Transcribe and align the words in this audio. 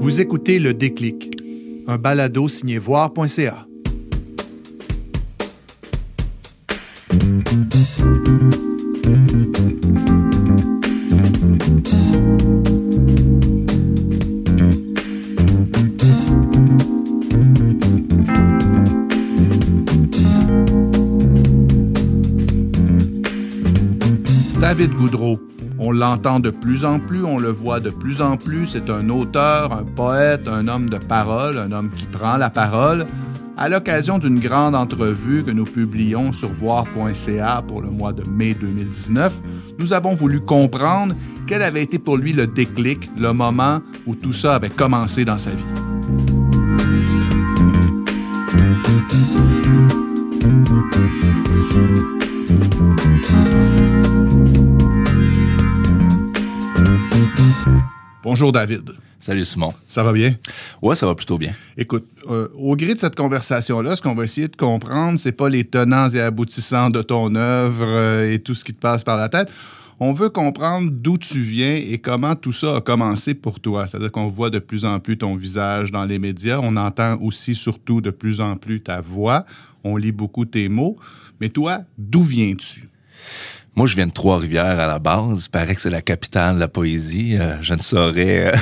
Vous 0.00 0.20
écoutez 0.20 0.58
Le 0.58 0.74
Déclic, 0.74 1.30
un 1.86 1.98
balado 1.98 2.48
signé 2.48 2.78
voir.ca. 2.78 3.66
David 24.60 24.94
Goudreau. 24.94 25.38
On 25.96 25.98
l'entend 25.98 26.40
de 26.40 26.50
plus 26.50 26.84
en 26.84 26.98
plus, 26.98 27.24
on 27.24 27.38
le 27.38 27.48
voit 27.48 27.80
de 27.80 27.88
plus 27.88 28.20
en 28.20 28.36
plus. 28.36 28.66
C'est 28.66 28.90
un 28.90 29.08
auteur, 29.08 29.72
un 29.72 29.82
poète, 29.82 30.46
un 30.46 30.68
homme 30.68 30.90
de 30.90 30.98
parole, 30.98 31.56
un 31.56 31.72
homme 31.72 31.88
qui 31.88 32.04
prend 32.04 32.36
la 32.36 32.50
parole. 32.50 33.06
À 33.56 33.70
l'occasion 33.70 34.18
d'une 34.18 34.38
grande 34.38 34.74
entrevue 34.74 35.42
que 35.42 35.52
nous 35.52 35.64
publions 35.64 36.32
sur 36.32 36.50
voir.ca 36.50 37.62
pour 37.66 37.80
le 37.80 37.88
mois 37.88 38.12
de 38.12 38.28
mai 38.28 38.52
2019, 38.52 39.40
nous 39.78 39.94
avons 39.94 40.14
voulu 40.14 40.40
comprendre 40.40 41.14
quel 41.46 41.62
avait 41.62 41.84
été 41.84 41.98
pour 41.98 42.18
lui 42.18 42.34
le 42.34 42.46
déclic, 42.46 43.08
le 43.18 43.32
moment 43.32 43.80
où 44.06 44.14
tout 44.14 44.34
ça 44.34 44.56
avait 44.56 44.68
commencé 44.68 45.24
dans 45.24 45.38
sa 45.38 45.48
vie. 45.52 45.64
Bonjour 58.22 58.52
David. 58.52 58.92
Salut 59.18 59.44
Simon. 59.44 59.72
Ça 59.88 60.02
va 60.02 60.12
bien? 60.12 60.36
Ouais, 60.82 60.96
ça 60.96 61.06
va 61.06 61.14
plutôt 61.14 61.38
bien. 61.38 61.52
Écoute, 61.76 62.06
euh, 62.28 62.48
au 62.56 62.76
gré 62.76 62.94
de 62.94 62.98
cette 62.98 63.16
conversation-là, 63.16 63.96
ce 63.96 64.02
qu'on 64.02 64.14
va 64.14 64.24
essayer 64.24 64.48
de 64.48 64.56
comprendre, 64.56 65.18
c'est 65.18 65.32
pas 65.32 65.48
les 65.48 65.64
tenants 65.64 66.10
et 66.10 66.20
aboutissants 66.20 66.90
de 66.90 67.02
ton 67.02 67.34
œuvre 67.34 67.84
euh, 67.86 68.32
et 68.32 68.38
tout 68.38 68.54
ce 68.54 68.64
qui 68.64 68.74
te 68.74 68.80
passe 68.80 69.04
par 69.04 69.16
la 69.16 69.28
tête. 69.28 69.48
On 69.98 70.12
veut 70.12 70.28
comprendre 70.28 70.90
d'où 70.92 71.16
tu 71.16 71.40
viens 71.40 71.74
et 71.74 71.98
comment 71.98 72.34
tout 72.34 72.52
ça 72.52 72.76
a 72.76 72.80
commencé 72.80 73.32
pour 73.32 73.60
toi. 73.60 73.88
C'est-à-dire 73.88 74.12
qu'on 74.12 74.28
voit 74.28 74.50
de 74.50 74.58
plus 74.58 74.84
en 74.84 75.00
plus 75.00 75.16
ton 75.16 75.34
visage 75.34 75.90
dans 75.90 76.04
les 76.04 76.18
médias. 76.18 76.60
On 76.62 76.76
entend 76.76 77.16
aussi, 77.22 77.54
surtout, 77.54 78.02
de 78.02 78.10
plus 78.10 78.40
en 78.40 78.56
plus 78.56 78.82
ta 78.82 79.00
voix. 79.00 79.46
On 79.84 79.96
lit 79.96 80.12
beaucoup 80.12 80.44
tes 80.44 80.68
mots. 80.68 80.98
Mais 81.40 81.48
toi, 81.48 81.80
d'où 81.96 82.22
viens-tu? 82.22 82.90
Moi, 83.76 83.86
je 83.86 83.94
viens 83.94 84.06
de 84.06 84.12
Trois-Rivières 84.12 84.80
à 84.80 84.86
la 84.86 84.98
base. 84.98 85.44
Il 85.44 85.50
paraît 85.50 85.74
que 85.74 85.82
c'est 85.82 85.90
la 85.90 86.00
capitale 86.00 86.54
de 86.54 86.60
la 86.60 86.66
poésie. 86.66 87.36
Euh, 87.38 87.58
je 87.60 87.74
ne 87.74 87.82
saurais 87.82 88.46
euh, 88.46 88.56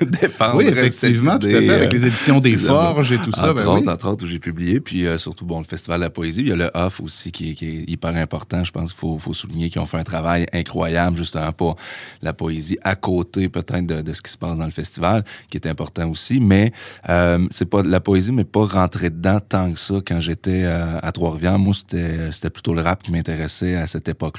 défendre. 0.06 0.56
Oui, 0.56 0.68
effectivement, 0.68 1.38
tout 1.38 1.48
à 1.48 1.50
fait, 1.50 1.68
avec 1.68 1.92
les 1.92 2.06
éditions 2.06 2.40
des 2.40 2.56
Forges 2.56 3.12
et 3.12 3.18
tout 3.18 3.30
ça. 3.30 3.52
Ben 3.52 3.66
entre, 3.66 3.80
autres, 3.80 3.92
entre 3.92 4.08
autres, 4.08 4.24
où 4.24 4.26
j'ai 4.26 4.38
publié. 4.38 4.80
Puis 4.80 5.06
euh, 5.06 5.18
surtout, 5.18 5.44
bon, 5.44 5.58
le 5.58 5.64
Festival 5.64 6.00
de 6.00 6.04
la 6.04 6.10
poésie. 6.10 6.40
Il 6.40 6.48
y 6.48 6.52
a 6.52 6.56
le 6.56 6.70
Off 6.72 7.02
aussi 7.02 7.30
qui, 7.30 7.54
qui 7.54 7.66
est 7.66 7.90
hyper 7.90 8.16
important. 8.16 8.64
Je 8.64 8.72
pense 8.72 8.90
qu'il 8.90 8.98
faut, 8.98 9.18
faut, 9.18 9.34
souligner 9.34 9.68
qu'ils 9.68 9.82
ont 9.82 9.86
fait 9.86 9.98
un 9.98 10.04
travail 10.04 10.46
incroyable, 10.54 11.18
justement, 11.18 11.52
pour 11.52 11.76
la 12.22 12.32
poésie 12.32 12.78
à 12.82 12.96
côté 12.96 13.50
peut-être 13.50 13.86
de, 13.86 14.00
de, 14.00 14.12
ce 14.14 14.22
qui 14.22 14.32
se 14.32 14.38
passe 14.38 14.56
dans 14.56 14.64
le 14.64 14.70
festival, 14.70 15.26
qui 15.50 15.58
est 15.58 15.66
important 15.66 16.08
aussi. 16.08 16.40
Mais 16.40 16.72
euh, 17.10 17.46
c'est 17.50 17.68
pas 17.68 17.82
la 17.82 18.00
poésie, 18.00 18.32
mais 18.32 18.44
pas 18.44 18.64
rentrer 18.64 19.10
dedans 19.10 19.40
tant 19.46 19.70
que 19.70 19.78
ça 19.78 19.96
quand 20.06 20.22
j'étais 20.22 20.64
à 20.64 21.12
Trois-Rivières. 21.12 21.58
Moi, 21.58 21.74
c'était, 21.74 22.32
c'était 22.32 22.48
plutôt 22.48 22.72
le 22.72 22.80
rap 22.80 23.02
qui 23.02 23.12
m'intéressait 23.12 23.76
à 23.76 23.86
cette 23.86 24.08
époque 24.08 24.37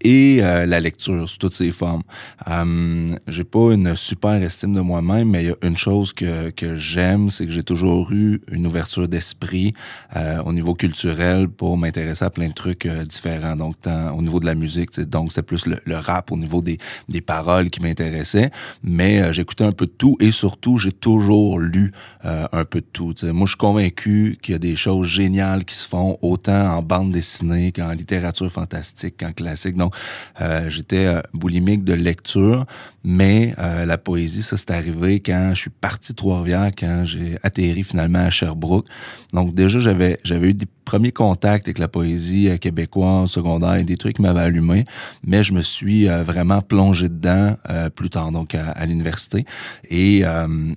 et 0.00 0.38
euh, 0.42 0.66
la 0.66 0.80
lecture 0.80 1.28
sous 1.28 1.38
toutes 1.38 1.54
ses 1.54 1.72
formes. 1.72 2.02
Euh, 2.48 3.10
j'ai 3.28 3.44
pas 3.44 3.72
une 3.72 3.96
super 3.96 4.42
estime 4.42 4.74
de 4.74 4.80
moi-même, 4.80 5.30
mais 5.30 5.42
il 5.42 5.48
y 5.48 5.50
a 5.50 5.56
une 5.62 5.76
chose 5.76 6.12
que, 6.12 6.50
que 6.50 6.76
j'aime, 6.76 7.30
c'est 7.30 7.46
que 7.46 7.52
j'ai 7.52 7.62
toujours 7.62 8.12
eu 8.12 8.40
une 8.50 8.66
ouverture 8.66 9.08
d'esprit 9.08 9.72
euh, 10.16 10.42
au 10.42 10.52
niveau 10.52 10.74
culturel 10.74 11.48
pour 11.48 11.76
m'intéresser 11.76 12.24
à 12.24 12.30
plein 12.30 12.48
de 12.48 12.54
trucs 12.54 12.86
euh, 12.86 13.04
différents. 13.04 13.56
Donc, 13.56 13.76
au 13.86 14.22
niveau 14.22 14.40
de 14.40 14.46
la 14.46 14.54
musique, 14.54 14.98
donc 15.00 15.32
c'est 15.32 15.42
plus 15.42 15.66
le, 15.66 15.96
rap 15.96 16.32
au 16.32 16.36
niveau 16.36 16.62
des, 16.62 16.78
des 17.08 17.20
paroles 17.20 17.70
qui 17.70 17.80
m'intéressaient, 17.80 18.50
mais 18.82 19.20
euh, 19.20 19.32
j'écoutais 19.32 19.64
un 19.64 19.72
peu 19.72 19.86
de 19.86 19.90
tout 19.90 20.16
et 20.20 20.30
surtout, 20.30 20.78
j'ai 20.78 20.92
toujours 20.92 21.58
lu 21.58 21.92
un 22.22 22.64
peu 22.64 22.80
de 22.80 22.86
tout. 22.92 23.14
T'sais. 23.14 23.32
Moi, 23.32 23.46
je 23.46 23.52
suis 23.52 23.58
convaincu 23.58 24.38
qu'il 24.42 24.52
y 24.52 24.56
a 24.56 24.58
des 24.58 24.76
choses 24.76 25.08
géniales 25.08 25.64
qui 25.64 25.74
se 25.74 25.88
font 25.88 26.18
autant 26.22 26.76
en 26.76 26.82
bande 26.82 27.12
dessinée 27.12 27.72
qu'en 27.72 27.92
littérature 27.92 28.50
fantastique, 28.50 29.16
classique. 29.32 29.76
Donc, 29.76 29.94
euh, 30.40 30.68
j'étais 30.70 31.06
euh, 31.06 31.20
boulimique 31.32 31.84
de 31.84 31.92
lecture, 31.92 32.66
mais 33.04 33.54
euh, 33.58 33.84
la 33.86 33.98
poésie, 33.98 34.42
ça, 34.42 34.56
c'est 34.56 34.70
arrivé 34.70 35.20
quand 35.20 35.50
je 35.54 35.60
suis 35.60 35.70
parti 35.70 36.12
de 36.12 36.16
Trois-Rivières, 36.16 36.70
quand 36.78 37.04
j'ai 37.04 37.38
atterri 37.42 37.84
finalement 37.84 38.20
à 38.20 38.30
Sherbrooke. 38.30 38.86
Donc, 39.32 39.54
déjà, 39.54 39.80
j'avais 39.80 40.18
j'avais 40.24 40.50
eu 40.50 40.54
des 40.54 40.66
premiers 40.84 41.12
contacts 41.12 41.68
avec 41.68 41.78
la 41.78 41.88
poésie 41.88 42.58
québécoise, 42.58 43.30
secondaire, 43.30 43.76
et 43.76 43.84
des 43.84 43.96
trucs 43.96 44.16
qui 44.16 44.22
m'avaient 44.22 44.40
allumé, 44.40 44.84
mais 45.24 45.44
je 45.44 45.52
me 45.52 45.62
suis 45.62 46.06
vraiment 46.06 46.62
plongé 46.62 47.08
dedans 47.08 47.54
plus 47.94 48.10
tard, 48.10 48.32
donc 48.32 48.56
à, 48.56 48.84
l'université. 48.86 49.46
Et, 49.88 50.24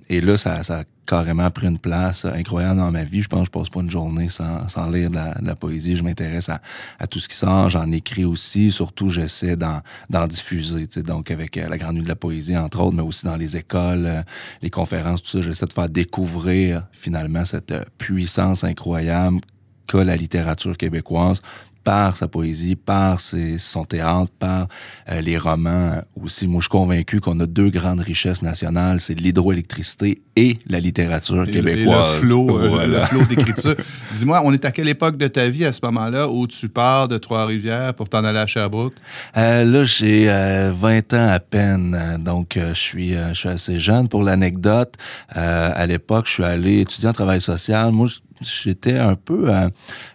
et 0.08 0.20
là, 0.20 0.36
ça, 0.36 0.62
ça 0.62 0.84
carrément 1.06 1.50
pris 1.50 1.66
une 1.66 1.78
place 1.78 2.24
incroyable 2.24 2.78
dans 2.78 2.90
ma 2.90 3.04
vie. 3.04 3.22
Je 3.22 3.28
pense 3.28 3.40
que 3.40 3.46
je 3.46 3.50
passe 3.50 3.68
pas 3.68 3.80
une 3.80 3.90
journée 3.90 4.28
sans, 4.28 4.90
lire 4.90 5.10
de 5.10 5.16
la, 5.16 5.56
poésie. 5.56 5.96
Je 5.96 6.04
m'intéresse 6.04 6.48
à, 6.48 6.60
à, 6.98 7.06
tout 7.06 7.20
ce 7.20 7.28
qui 7.28 7.36
sort. 7.36 7.70
J'en 7.70 7.90
écris 7.90 8.24
aussi. 8.24 8.72
Surtout, 8.72 9.10
j'essaie 9.10 9.56
d'en 9.56 10.26
diffuser. 10.26 10.86
Donc, 11.02 11.30
avec 11.30 11.56
euh, 11.56 11.68
la 11.68 11.78
Grande 11.78 11.96
Nuit 11.96 12.02
de 12.02 12.08
la 12.08 12.16
Poésie, 12.16 12.56
entre 12.56 12.80
autres, 12.80 12.96
mais 12.96 13.02
aussi 13.02 13.24
dans 13.24 13.36
les 13.36 13.56
écoles, 13.56 14.06
euh, 14.06 14.22
les 14.62 14.70
conférences, 14.70 15.22
tout 15.22 15.28
ça. 15.28 15.42
J'essaie 15.42 15.66
de 15.66 15.72
faire 15.72 15.88
découvrir 15.88 16.86
finalement 16.92 17.44
cette 17.44 17.72
euh, 17.72 17.84
puissance 17.98 18.64
incroyable 18.64 19.40
qu'a 19.86 20.04
la 20.04 20.16
littérature 20.16 20.76
québécoise 20.76 21.42
par 21.84 22.16
sa 22.16 22.26
poésie, 22.26 22.74
par 22.76 23.20
ses, 23.20 23.58
son 23.58 23.84
théâtre, 23.84 24.32
par 24.38 24.66
euh, 25.10 25.20
les 25.20 25.36
romans 25.36 26.02
aussi. 26.20 26.48
Moi, 26.48 26.60
je 26.60 26.64
suis 26.64 26.70
convaincu 26.70 27.20
qu'on 27.20 27.38
a 27.40 27.46
deux 27.46 27.68
grandes 27.68 28.00
richesses 28.00 28.42
nationales, 28.42 29.00
c'est 29.00 29.14
l'hydroélectricité 29.14 30.22
et 30.34 30.58
la 30.66 30.80
littérature 30.80 31.44
québécoise. 31.46 32.16
Et 32.16 32.20
le 32.22 32.26
flot, 32.26 32.58
euh, 32.58 32.86
le 32.86 33.00
flot 33.00 33.24
d'écriture. 33.26 33.76
Dis-moi, 34.14 34.40
on 34.44 34.52
est 34.52 34.64
à 34.64 34.72
quelle 34.72 34.88
époque 34.88 35.18
de 35.18 35.28
ta 35.28 35.48
vie 35.48 35.64
à 35.64 35.72
ce 35.72 35.80
moment-là 35.84 36.28
où 36.28 36.46
tu 36.46 36.68
pars 36.68 37.06
de 37.06 37.18
Trois-Rivières 37.18 37.94
pour 37.94 38.08
t'en 38.08 38.24
aller 38.24 38.38
à 38.38 38.46
Sherbrooke? 38.46 38.94
Euh, 39.36 39.64
là, 39.64 39.84
j'ai 39.84 40.26
20 40.26 41.12
ans 41.12 41.28
à 41.28 41.40
peine, 41.40 42.20
donc 42.24 42.58
je 42.58 42.72
suis 42.72 43.12
je 43.14 43.34
suis 43.34 43.48
assez 43.48 43.78
jeune. 43.78 44.08
Pour 44.08 44.22
l'anecdote, 44.22 44.94
à 45.28 45.86
l'époque, 45.86 46.26
je 46.26 46.32
suis 46.32 46.44
allé 46.44 46.80
étudier 46.80 47.08
en 47.08 47.12
travail 47.12 47.40
social. 47.40 47.92
Moi, 47.92 48.08
j'étais 48.44 48.98
un 48.98 49.16
peu 49.16 49.52
euh, 49.52 49.68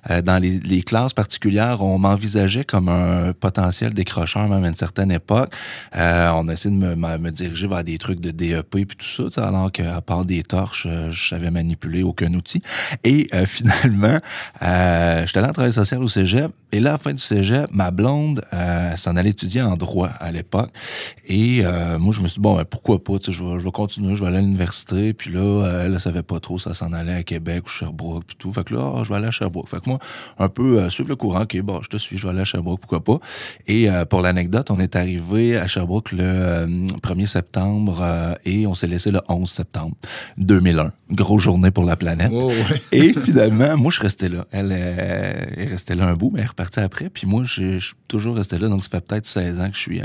euh, 0.10 0.22
dans 0.22 0.42
les, 0.42 0.82
classes 0.84 1.14
particulières, 1.14 1.84
on 1.84 2.00
m'envisageait 2.00 2.64
comme 2.64 2.90
un 2.90 3.34
potentiel 3.34 3.94
décrocheur 3.94 4.48
même 4.48 4.64
à 4.64 4.68
une 4.68 4.76
certaine 4.76 5.12
époque. 5.12 5.54
Euh, 5.96 6.32
on 6.36 6.48
a 6.48 6.54
essayé 6.54 6.74
de 6.74 6.80
me, 6.80 6.96
me, 6.96 7.32
diriger 7.32 7.68
vers 7.68 7.84
des 7.84 7.98
trucs 7.98 8.20
de 8.20 8.32
DEP 8.32 8.76
et 8.76 8.86
tout 8.86 9.30
ça, 9.30 9.48
alors 9.48 9.72
qu'à 9.72 10.02
part 10.02 10.26
des 10.26 10.44
torches, 10.44 10.88
je 11.10 11.30
savais 11.30 11.52
manipuler 11.52 12.04
aucun 12.04 12.34
outil. 12.34 12.62
Et 13.04 13.30
finalement, 13.46 14.20
j'étais 14.62 15.40
allé 15.40 15.48
en 15.48 15.54
travail 15.54 15.74
social 15.74 16.02
au 16.02 16.08
cégep. 16.08 16.52
Et 16.72 16.80
là, 16.80 16.92
à 16.92 16.94
la 16.94 16.98
fin 17.00 17.14
du 17.14 17.22
cégep, 17.22 17.68
ma 17.72 17.92
blonde 17.92 18.44
s'en 18.96 19.16
allait 19.16 19.32
étudier 19.32 19.62
en 19.62 19.76
droit 19.76 20.10
à 20.20 20.32
l'époque. 20.32 20.70
Et 21.28 21.64
moi, 22.00 22.14
je 22.14 22.22
me 22.22 22.28
suis 22.28 22.36
dit, 22.36 22.42
bon, 22.42 22.56
ben, 22.56 22.66
pourquoi 22.66 23.04
pas, 23.04 23.14
je 23.22 23.44
vais, 23.44 23.60
je 23.60 23.66
vais 23.66 23.72
continuer, 23.72 24.16
je 24.16 24.22
vais 24.22 24.28
aller 24.28 24.38
à 24.38 24.42
l'université. 24.42 25.14
Puis 25.14 25.32
là, 25.32 25.84
elle 25.84 25.92
ne 25.92 26.00
savait 26.00 26.24
pas 26.24 26.40
trop 26.40 26.60
ça 26.60 26.74
s'en 26.74 26.94
allait 26.94 27.14
à 27.14 27.24
Québec 27.24 27.66
ou 27.66 27.70
Sherbrooke 27.70 28.19
puis 28.26 28.36
tout. 28.38 28.52
Fait 28.54 28.64
que 28.64 28.74
là, 28.74 28.94
oh, 28.96 29.04
je 29.04 29.10
vais 29.10 29.16
aller 29.16 29.28
à 29.28 29.32
Sherbrooke. 29.32 29.68
Fait 29.68 29.80
que 29.80 29.90
moi, 29.90 30.00
un 30.38 30.50
peu 30.50 30.80
euh, 30.80 30.90
suivre 30.90 31.10
le 31.10 31.16
courant, 31.16 31.44
OK, 31.44 31.60
bon, 31.62 31.82
je 31.82 31.90
te 31.90 31.98
suis, 31.98 32.18
je 32.18 32.24
vais 32.24 32.30
aller 32.30 32.42
à 32.42 32.46
Sherbrooke, 32.46 32.80
pourquoi 32.82 33.04
pas. 33.04 33.20
Et 33.68 33.90
euh, 33.90 34.06
pour 34.06 34.22
l'anecdote, 34.22 34.72
on 34.72 34.80
est 34.80 34.96
arrivé 34.96 35.58
à 35.58 35.68
Sherbrooke 35.68 36.12
le 36.12 36.66
1er 37.02 37.24
euh, 37.24 37.26
septembre 37.26 38.38
et 38.46 38.68
on 38.68 38.76
s'est 38.76 38.88
laissé 38.88 39.12
le 39.12 39.22
11 39.28 39.50
septembre 39.50 39.96
2001. 40.38 40.92
Grosse 41.12 41.44
journée 41.44 41.72
pour 41.72 41.86
la 41.86 41.96
planète. 41.96 42.32
Oh, 42.32 42.48
ouais. 42.48 42.82
et 42.92 43.14
finalement, 43.14 43.78
moi, 43.78 43.92
je 43.92 44.00
restais 44.02 44.30
là. 44.30 44.46
Elle 44.52 44.72
est 44.72 45.66
restée 45.66 45.96
là 45.96 46.06
un 46.06 46.16
bout, 46.16 46.32
mais 46.32 46.40
elle 46.40 46.46
est 46.46 46.50
repartie 46.50 46.80
après. 46.80 47.10
Puis 47.10 47.28
moi, 47.28 47.44
je 47.46 47.80
suis 47.80 47.94
toujours 48.08 48.36
resté 48.36 48.58
là. 48.60 48.68
Donc, 48.68 48.84
ça 48.84 48.90
fait 48.90 49.06
peut-être 49.06 49.26
16 49.26 49.60
ans 49.60 49.70
que 49.70 49.76
je 49.76 49.82
suis, 49.82 50.02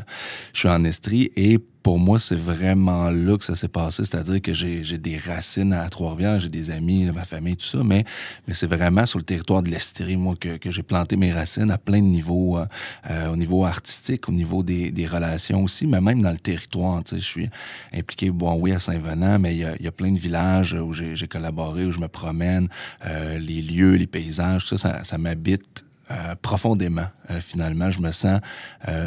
je 0.53 0.59
suis 0.59 0.69
en 0.69 0.85
Estrie. 0.85 1.31
Et 1.37 1.59
pour 1.85 1.99
moi, 1.99 2.19
c'est 2.19 2.35
vraiment 2.35 3.11
là 3.11 3.37
que 3.37 3.45
ça 3.45 3.55
s'est 3.55 3.69
passé. 3.69 4.07
C'est-à-dire 4.07 4.41
que 4.41 4.55
j'ai 4.55 4.97
des 4.97 5.19
racines 5.19 5.75
à 5.75 5.87
Trois-Rivières, 5.91 6.41
j'ai 6.41 6.49
des 6.49 6.71
amis, 6.71 7.05
ma 7.15 7.27
famille, 7.27 7.59
tout 7.59 7.67
ça, 7.67 7.85
mais, 7.85 8.05
mais 8.49 8.55
c'est 8.55 8.67
vraiment 8.67 9.05
sur 9.05 9.19
le 9.19 9.25
territoire 9.25 9.63
de 9.63 9.69
l'Estrie, 9.69 10.17
moi, 10.17 10.33
que, 10.41 10.57
que 10.57 10.71
j'ai 10.71 10.83
planté 10.83 11.19
mes 11.19 11.31
racines 11.31 11.71
à 11.71 11.77
plein 11.77 12.01
de 12.01 12.07
niveaux, 12.07 12.57
euh, 12.57 12.65
euh 13.11 13.29
au 13.29 13.37
niveau 13.37 13.67
artistique, 13.67 14.31
au 14.31 14.33
niveau 14.33 14.63
des, 14.63 14.93
des 14.93 15.07
relations 15.07 15.63
aussi, 15.63 15.87
mais 15.87 16.01
même 16.01 16.23
dans 16.23 16.33
le 16.33 16.39
territoire. 16.39 17.03
Je 17.13 17.19
suis 17.19 17.51
impliqué, 17.93 18.31
bon, 18.31 18.55
oui, 18.59 18.73
à 18.73 18.79
Saint-Venant, 18.79 19.39
mais 19.39 19.55
il 19.55 19.59
y 19.59 19.65
a, 19.65 19.77
y 19.79 19.87
a, 19.87 19.93
plein 19.93 20.13
de 20.13 20.19
villages 20.19 20.73
où 20.73 20.95
j'ai 20.95 21.29
collaboré, 21.29 21.85
où 21.85 21.91
je 21.91 22.01
me 22.01 22.09
promène, 22.09 22.69
euh, 23.05 23.39
les 23.39 23.61
lieux, 23.61 23.97
les 23.97 24.07
paysages, 24.07 24.67
tout 24.67 24.79
ça, 24.79 24.95
ça, 24.95 25.05
ça 25.05 25.19
m'habite 25.19 25.85
euh, 26.11 26.35
profondément. 26.41 27.09
Euh, 27.31 27.43
finalement, 27.43 27.91
je 27.91 28.01
me 28.01 28.11
sens 28.11 28.41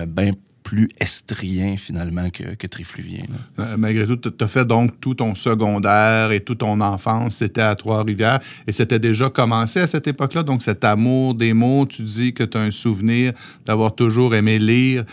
bien 0.07 0.33
plus 0.67 0.89
estrien 0.99 1.77
finalement 1.77 2.29
que, 2.29 2.55
que 2.55 2.67
trifluvien. 2.67 3.23
Euh, 3.57 3.77
malgré 3.77 4.05
tout, 4.05 4.17
tu 4.17 4.43
as 4.43 4.47
fait 4.49 4.65
donc 4.65 4.99
tout 4.99 5.15
ton 5.15 5.33
secondaire 5.33 6.33
et 6.33 6.41
toute 6.41 6.57
ton 6.57 6.81
enfance, 6.81 7.35
c'était 7.35 7.61
à 7.61 7.73
Trois-Rivières 7.73 8.41
et 8.67 8.73
c'était 8.73 8.99
déjà 8.99 9.29
commencé 9.29 9.79
à 9.79 9.87
cette 9.87 10.07
époque-là. 10.07 10.43
Donc 10.43 10.61
cet 10.61 10.83
amour 10.83 11.35
des 11.35 11.53
mots, 11.53 11.85
tu 11.85 12.01
dis 12.01 12.33
que 12.33 12.43
tu 12.43 12.57
as 12.57 12.59
un 12.59 12.71
souvenir 12.71 13.31
d'avoir 13.65 13.95
toujours 13.95 14.35
aimé 14.35 14.59
lire. 14.59 15.05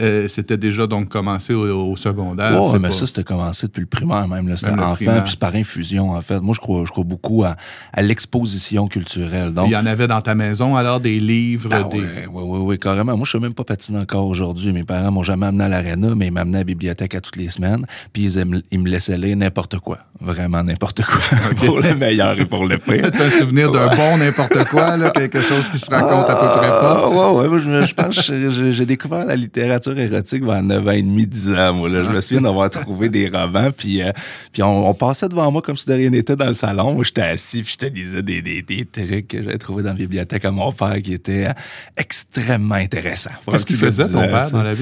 Euh, 0.00 0.28
c'était 0.28 0.56
déjà 0.56 0.86
donc 0.86 1.10
commencé 1.10 1.52
au, 1.52 1.94
secondaire. 1.96 2.58
Oui, 2.58 2.78
mais 2.80 2.90
ça, 2.90 3.06
c'était 3.06 3.22
commencé 3.22 3.66
depuis 3.66 3.82
le 3.82 3.86
primaire 3.86 4.26
même. 4.26 4.56
C'était 4.56 4.70
enfant, 4.70 5.20
puis 5.26 5.36
par 5.36 5.54
infusion 5.54 6.12
en 6.12 6.22
fait. 6.22 6.40
Moi, 6.40 6.54
je 6.54 6.60
crois, 6.60 6.86
je 6.86 6.90
crois 6.90 7.04
beaucoup 7.04 7.44
à, 7.44 7.56
à 7.92 8.00
l'exposition 8.00 8.88
culturelle. 8.88 9.52
Donc, 9.52 9.68
Il 9.68 9.72
y 9.72 9.76
en 9.76 9.84
avait 9.84 10.06
dans 10.06 10.22
ta 10.22 10.34
maison 10.34 10.74
alors 10.74 11.00
des 11.00 11.20
livres? 11.20 11.68
Ah, 11.70 11.82
des... 11.82 12.00
Oui, 12.00 12.42
oui, 12.46 12.58
oui, 12.62 12.78
carrément. 12.78 13.14
Moi, 13.14 13.26
je 13.26 13.30
suis 13.30 13.38
même 13.38 13.52
pas 13.52 13.64
patiner 13.64 13.98
encore 13.98 14.26
aujourd'hui. 14.26 14.72
Mes 14.72 14.85
parents 14.86 15.10
m'ont 15.10 15.22
jamais 15.22 15.46
amené 15.46 15.64
à 15.64 15.68
l'aréna, 15.68 16.14
mais 16.16 16.28
ils 16.28 16.32
m'amenaient 16.32 16.58
à 16.58 16.60
la 16.60 16.64
bibliothèque 16.64 17.14
à 17.14 17.20
toutes 17.20 17.36
les 17.36 17.50
semaines. 17.50 17.86
Puis 18.12 18.24
ils, 18.24 18.62
ils 18.70 18.80
me 18.80 18.88
laissaient 18.88 19.18
lire 19.18 19.36
n'importe 19.36 19.78
quoi. 19.78 19.98
Vraiment 20.20 20.62
n'importe 20.62 21.02
quoi. 21.04 21.20
pour 21.66 21.80
le 21.80 21.94
meilleur 21.94 22.38
et 22.38 22.46
pour 22.46 22.64
le 22.64 22.78
pire. 22.78 23.10
tu 23.10 23.20
as 23.20 23.26
un 23.26 23.30
souvenir 23.30 23.70
d'un 23.70 23.88
bon 23.94 24.16
n'importe 24.16 24.64
quoi, 24.70 24.96
là, 24.96 25.10
quelque 25.10 25.40
chose 25.40 25.68
qui 25.68 25.78
se 25.78 25.90
raconte 25.90 26.30
à 26.30 26.36
peu 26.36 26.58
près 26.58 26.68
pas? 26.68 27.02
Ah, 27.04 27.08
ouais, 27.08 27.38
ouais. 27.40 27.48
Moi, 27.48 27.58
je, 27.58 27.86
je 27.86 27.94
pense 27.94 28.26
que 28.26 28.72
j'ai 28.72 28.86
découvert 28.86 29.26
la 29.26 29.36
littérature 29.36 29.98
érotique 29.98 30.44
vers 30.44 30.62
9 30.62 30.86
ans 30.86 30.90
et 30.90 31.02
demi, 31.02 31.26
10 31.26 31.50
ans. 31.52 31.74
Moi, 31.74 31.88
là. 31.88 32.04
Je 32.04 32.10
me 32.10 32.20
souviens 32.20 32.40
d'avoir 32.40 32.70
trouvé 32.70 33.08
des 33.08 33.28
romans, 33.28 33.70
puis, 33.76 34.02
euh, 34.02 34.12
puis 34.52 34.62
on, 34.62 34.88
on, 34.88 34.94
passait 34.94 35.28
devant 35.28 35.50
moi 35.50 35.60
comme 35.60 35.76
si 35.76 35.86
de 35.86 35.92
rien 35.92 36.10
n'était 36.10 36.36
dans 36.36 36.46
le 36.46 36.54
salon. 36.54 36.94
Moi, 36.94 37.04
j'étais 37.04 37.22
assis, 37.22 37.62
puis 37.62 37.76
je 37.78 37.86
te 37.86 37.92
lisais 37.92 38.22
des, 38.22 38.40
des, 38.40 38.62
des 38.62 38.86
trucs 38.86 39.28
que 39.28 39.42
j'avais 39.42 39.58
trouvé 39.58 39.82
dans 39.82 39.90
la 39.90 39.96
bibliothèque 39.96 40.44
à 40.44 40.50
mon 40.50 40.72
père 40.72 40.96
qui 41.02 41.12
étaient 41.12 41.48
extrêmement 41.96 42.76
intéressants. 42.76 43.30
Qu'est-ce 43.50 43.66
qu'il 43.66 43.76
faisait, 43.76 44.08
ton 44.08 44.26
père, 44.28 44.50
dans 44.50 44.62
la 44.62 44.74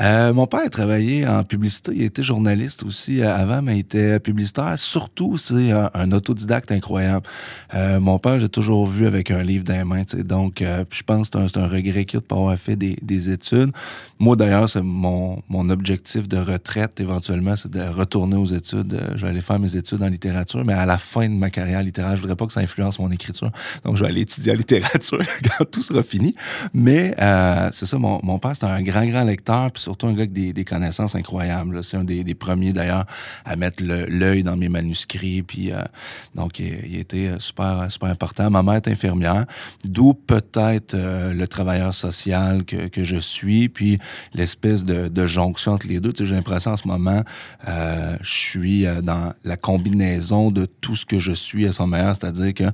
Euh, 0.00 0.32
mon 0.32 0.46
père 0.46 0.68
travaillait 0.70 1.26
en 1.26 1.44
publicité. 1.44 1.92
Il 1.94 2.02
était 2.02 2.22
journaliste 2.22 2.82
aussi 2.82 3.20
euh, 3.20 3.34
avant, 3.34 3.62
mais 3.62 3.76
il 3.76 3.80
était 3.80 4.20
publicitaire. 4.20 4.78
Surtout, 4.78 5.38
c'est 5.38 5.72
un, 5.72 5.90
un, 5.94 6.12
autodidacte 6.12 6.72
incroyable. 6.72 7.26
Euh, 7.74 8.00
mon 8.00 8.18
père, 8.18 8.38
j'ai 8.40 8.48
toujours 8.48 8.86
vu 8.86 9.06
avec 9.06 9.30
un 9.30 9.42
livre 9.42 9.64
dans 9.64 9.74
les 9.74 9.84
mains. 9.84 10.02
Donc, 10.24 10.62
euh, 10.62 10.84
je 10.90 11.02
pense 11.02 11.30
que 11.30 11.38
c'est 11.48 11.58
un, 11.58 11.66
regret 11.66 12.04
qu'il 12.04 12.18
a 12.18 12.20
de 12.20 12.26
pas 12.26 12.36
avoir 12.36 12.56
fait 12.56 12.76
des, 12.76 12.96
des 13.02 13.30
études. 13.30 13.72
Moi, 14.18 14.36
d'ailleurs, 14.36 14.68
c'est 14.68 14.82
mon, 14.82 15.42
objectif 15.70 16.28
de 16.28 16.38
retraite, 16.38 17.00
éventuellement, 17.00 17.56
c'est 17.56 17.70
de 17.70 17.82
retourner 17.82 18.36
aux 18.36 18.46
études. 18.46 19.00
Je 19.14 19.22
vais 19.22 19.28
aller 19.28 19.40
faire 19.40 19.58
mes 19.58 19.76
études 19.76 20.02
en 20.02 20.08
littérature, 20.08 20.64
mais 20.64 20.72
à 20.72 20.86
la 20.86 20.98
fin 20.98 21.28
de 21.28 21.34
ma 21.34 21.50
carrière 21.50 21.82
littéraire, 21.82 22.16
je 22.16 22.20
voudrais 22.20 22.36
pas 22.36 22.46
que 22.46 22.52
ça 22.52 22.60
influence 22.60 22.98
mon 22.98 23.10
écriture. 23.10 23.50
Donc, 23.84 23.96
je 23.96 24.02
vais 24.02 24.08
aller 24.08 24.22
étudier 24.22 24.52
en 24.52 24.56
littérature 24.56 25.22
quand 25.58 25.64
tout 25.70 25.82
sera 25.82 26.02
fini. 26.02 26.34
Mais 26.74 27.14
c'est 27.72 27.86
ça, 27.86 27.98
mon, 27.98 28.20
mon 28.22 28.38
père, 28.38 28.52
c'était 28.54 28.66
un 28.66 28.82
grand, 28.82 29.06
grand 29.06 29.24
lecteur, 29.24 29.41
puis 29.44 29.82
surtout 29.82 30.06
un 30.06 30.12
gars 30.12 30.22
avec 30.22 30.32
des, 30.32 30.64
connaissances 30.64 31.14
incroyables. 31.14 31.82
C'est 31.84 31.96
un 31.96 32.04
des, 32.04 32.34
premiers, 32.34 32.72
d'ailleurs, 32.72 33.04
à 33.44 33.56
mettre 33.56 33.82
l'œil 33.82 34.42
dans 34.42 34.56
mes 34.56 34.68
manuscrits. 34.68 35.42
Puis, 35.42 35.72
euh, 35.72 35.82
donc, 36.34 36.58
il, 36.58 36.78
il, 36.86 36.98
était 36.98 37.30
super, 37.38 37.86
super 37.90 38.08
important. 38.08 38.50
Ma 38.50 38.62
mère 38.62 38.74
est 38.74 38.88
infirmière, 38.88 39.44
d'où 39.84 40.14
peut-être 40.14 40.94
euh, 40.94 41.34
le 41.34 41.46
travailleur 41.46 41.94
social 41.94 42.64
que, 42.64 42.88
que 42.88 43.04
je 43.04 43.16
suis, 43.16 43.68
puis 43.68 43.98
l'espèce 44.34 44.84
de, 44.84 45.26
jonction 45.26 45.72
entre 45.72 45.86
les 45.86 46.00
deux. 46.00 46.12
J'ai 46.18 46.34
l'impression 46.34 46.72
en 46.72 46.76
ce 46.76 46.86
moment, 46.86 47.22
euh, 47.68 48.16
je 48.20 48.32
suis 48.32 48.86
dans 49.02 49.32
la 49.44 49.56
combinaison 49.56 50.50
de 50.50 50.66
tout 50.66 50.96
ce 50.96 51.06
que 51.06 51.20
je 51.20 51.32
suis 51.32 51.66
à 51.66 51.72
son 51.72 51.86
meilleur, 51.86 52.16
c'est-à-dire 52.16 52.52
que 52.52 52.64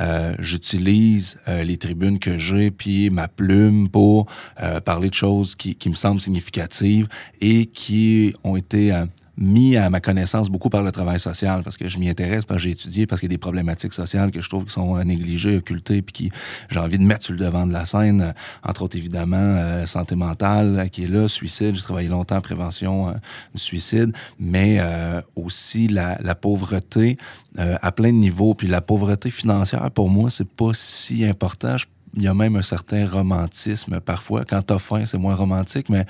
euh, 0.00 0.34
j'utilise 0.38 1.38
les 1.46 1.76
tribunes 1.76 2.18
que 2.18 2.38
j'ai, 2.38 2.70
puis 2.70 3.10
ma 3.10 3.28
plume 3.28 3.88
pour 3.88 4.26
euh, 4.62 4.80
parler 4.80 5.08
de 5.08 5.14
choses 5.14 5.54
qui, 5.54 5.76
me 5.88 5.94
semblent 5.94 6.17
significatives 6.20 7.08
et 7.40 7.66
qui 7.66 8.34
ont 8.44 8.56
été 8.56 8.92
euh, 8.92 9.04
mis 9.38 9.76
à 9.76 9.88
ma 9.88 10.00
connaissance 10.00 10.50
beaucoup 10.50 10.68
par 10.68 10.82
le 10.82 10.90
travail 10.92 11.20
social 11.20 11.62
parce 11.62 11.76
que 11.76 11.88
je 11.88 11.98
m'y 11.98 12.08
intéresse, 12.08 12.44
parce 12.44 12.58
que 12.58 12.64
j'ai 12.64 12.72
étudié, 12.72 13.06
parce 13.06 13.20
qu'il 13.20 13.28
y 13.28 13.32
a 13.32 13.36
des 13.36 13.38
problématiques 13.38 13.92
sociales 13.92 14.30
que 14.30 14.40
je 14.40 14.48
trouve 14.48 14.64
qui 14.64 14.72
sont 14.72 14.98
négligées, 15.04 15.56
occultées, 15.56 16.02
puis 16.02 16.12
qui 16.12 16.30
j'ai 16.70 16.80
envie 16.80 16.98
de 16.98 17.04
mettre 17.04 17.24
sur 17.24 17.34
le 17.34 17.38
devant 17.38 17.66
de 17.66 17.72
la 17.72 17.86
scène. 17.86 18.34
Entre 18.64 18.82
autres, 18.82 18.96
évidemment, 18.96 19.36
euh, 19.36 19.86
santé 19.86 20.16
mentale 20.16 20.88
qui 20.90 21.04
est 21.04 21.08
là, 21.08 21.28
suicide. 21.28 21.76
J'ai 21.76 21.82
travaillé 21.82 22.08
longtemps 22.08 22.36
en 22.36 22.40
prévention 22.40 23.08
euh, 23.08 23.12
du 23.54 23.62
suicide, 23.62 24.12
mais 24.40 24.78
euh, 24.80 25.20
aussi 25.36 25.86
la, 25.86 26.18
la 26.20 26.34
pauvreté 26.34 27.16
à 27.56 27.90
plein 27.90 28.12
de 28.12 28.18
niveaux. 28.18 28.54
Puis 28.54 28.68
la 28.68 28.80
pauvreté 28.80 29.32
financière, 29.32 29.90
pour 29.90 30.08
moi, 30.08 30.30
c'est 30.30 30.48
pas 30.48 30.70
si 30.74 31.24
important. 31.24 31.76
Je 31.76 31.86
il 32.14 32.22
y 32.22 32.28
a 32.28 32.34
même 32.34 32.56
un 32.56 32.62
certain 32.62 33.06
romantisme 33.06 34.00
parfois. 34.00 34.44
Quand 34.44 34.62
t'as 34.62 34.78
faim, 34.78 35.04
c'est 35.06 35.18
moins 35.18 35.34
romantique, 35.34 35.88
mais 35.88 36.06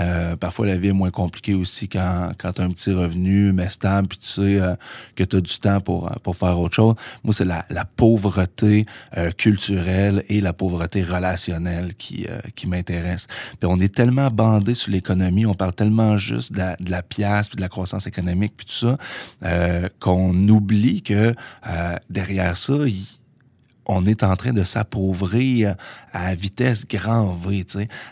euh, 0.00 0.34
parfois 0.36 0.66
la 0.66 0.76
vie 0.76 0.88
est 0.88 0.92
moins 0.92 1.10
compliquée 1.10 1.54
aussi 1.54 1.88
quand, 1.88 2.32
quand 2.38 2.54
t'as 2.54 2.64
un 2.64 2.70
petit 2.70 2.92
revenu, 2.92 3.52
mais 3.52 3.68
stable, 3.68 4.08
puis 4.08 4.18
tu 4.18 4.26
sais 4.26 4.60
euh, 4.60 4.74
que 5.14 5.22
t'as 5.22 5.40
du 5.40 5.58
temps 5.58 5.80
pour, 5.80 6.10
pour 6.22 6.36
faire 6.36 6.58
autre 6.58 6.74
chose. 6.74 6.94
Moi, 7.22 7.32
c'est 7.32 7.44
la, 7.44 7.64
la 7.70 7.84
pauvreté 7.84 8.86
euh, 9.16 9.30
culturelle 9.30 10.24
et 10.28 10.40
la 10.40 10.52
pauvreté 10.52 11.02
relationnelle 11.02 11.94
qui, 11.94 12.26
qui 12.56 12.66
m'intéresse. 12.66 13.26
Puis 13.60 13.68
on 13.70 13.78
est 13.78 13.94
tellement 13.94 14.30
bandé 14.30 14.74
sur 14.74 14.90
l'économie, 14.90 15.46
on 15.46 15.54
parle 15.54 15.74
tellement 15.74 16.18
juste 16.18 16.52
de 16.52 16.58
la, 16.58 16.76
de 16.76 16.90
la 16.90 17.02
pièce, 17.02 17.48
puis 17.48 17.56
de 17.56 17.60
la 17.60 17.68
croissance 17.68 18.06
économique, 18.06 18.54
puis 18.56 18.66
tout 18.66 18.86
ça, 18.86 19.88
qu'on 20.00 20.48
oublie 20.48 21.02
que 21.02 21.34
derrière 22.10 22.56
ça, 22.56 22.74
on 23.86 24.04
est 24.06 24.22
en 24.22 24.36
train 24.36 24.52
de 24.52 24.64
s'appauvrir 24.64 25.76
à 26.12 26.34
vitesse 26.34 26.86
grand 26.86 27.34
V, 27.34 27.64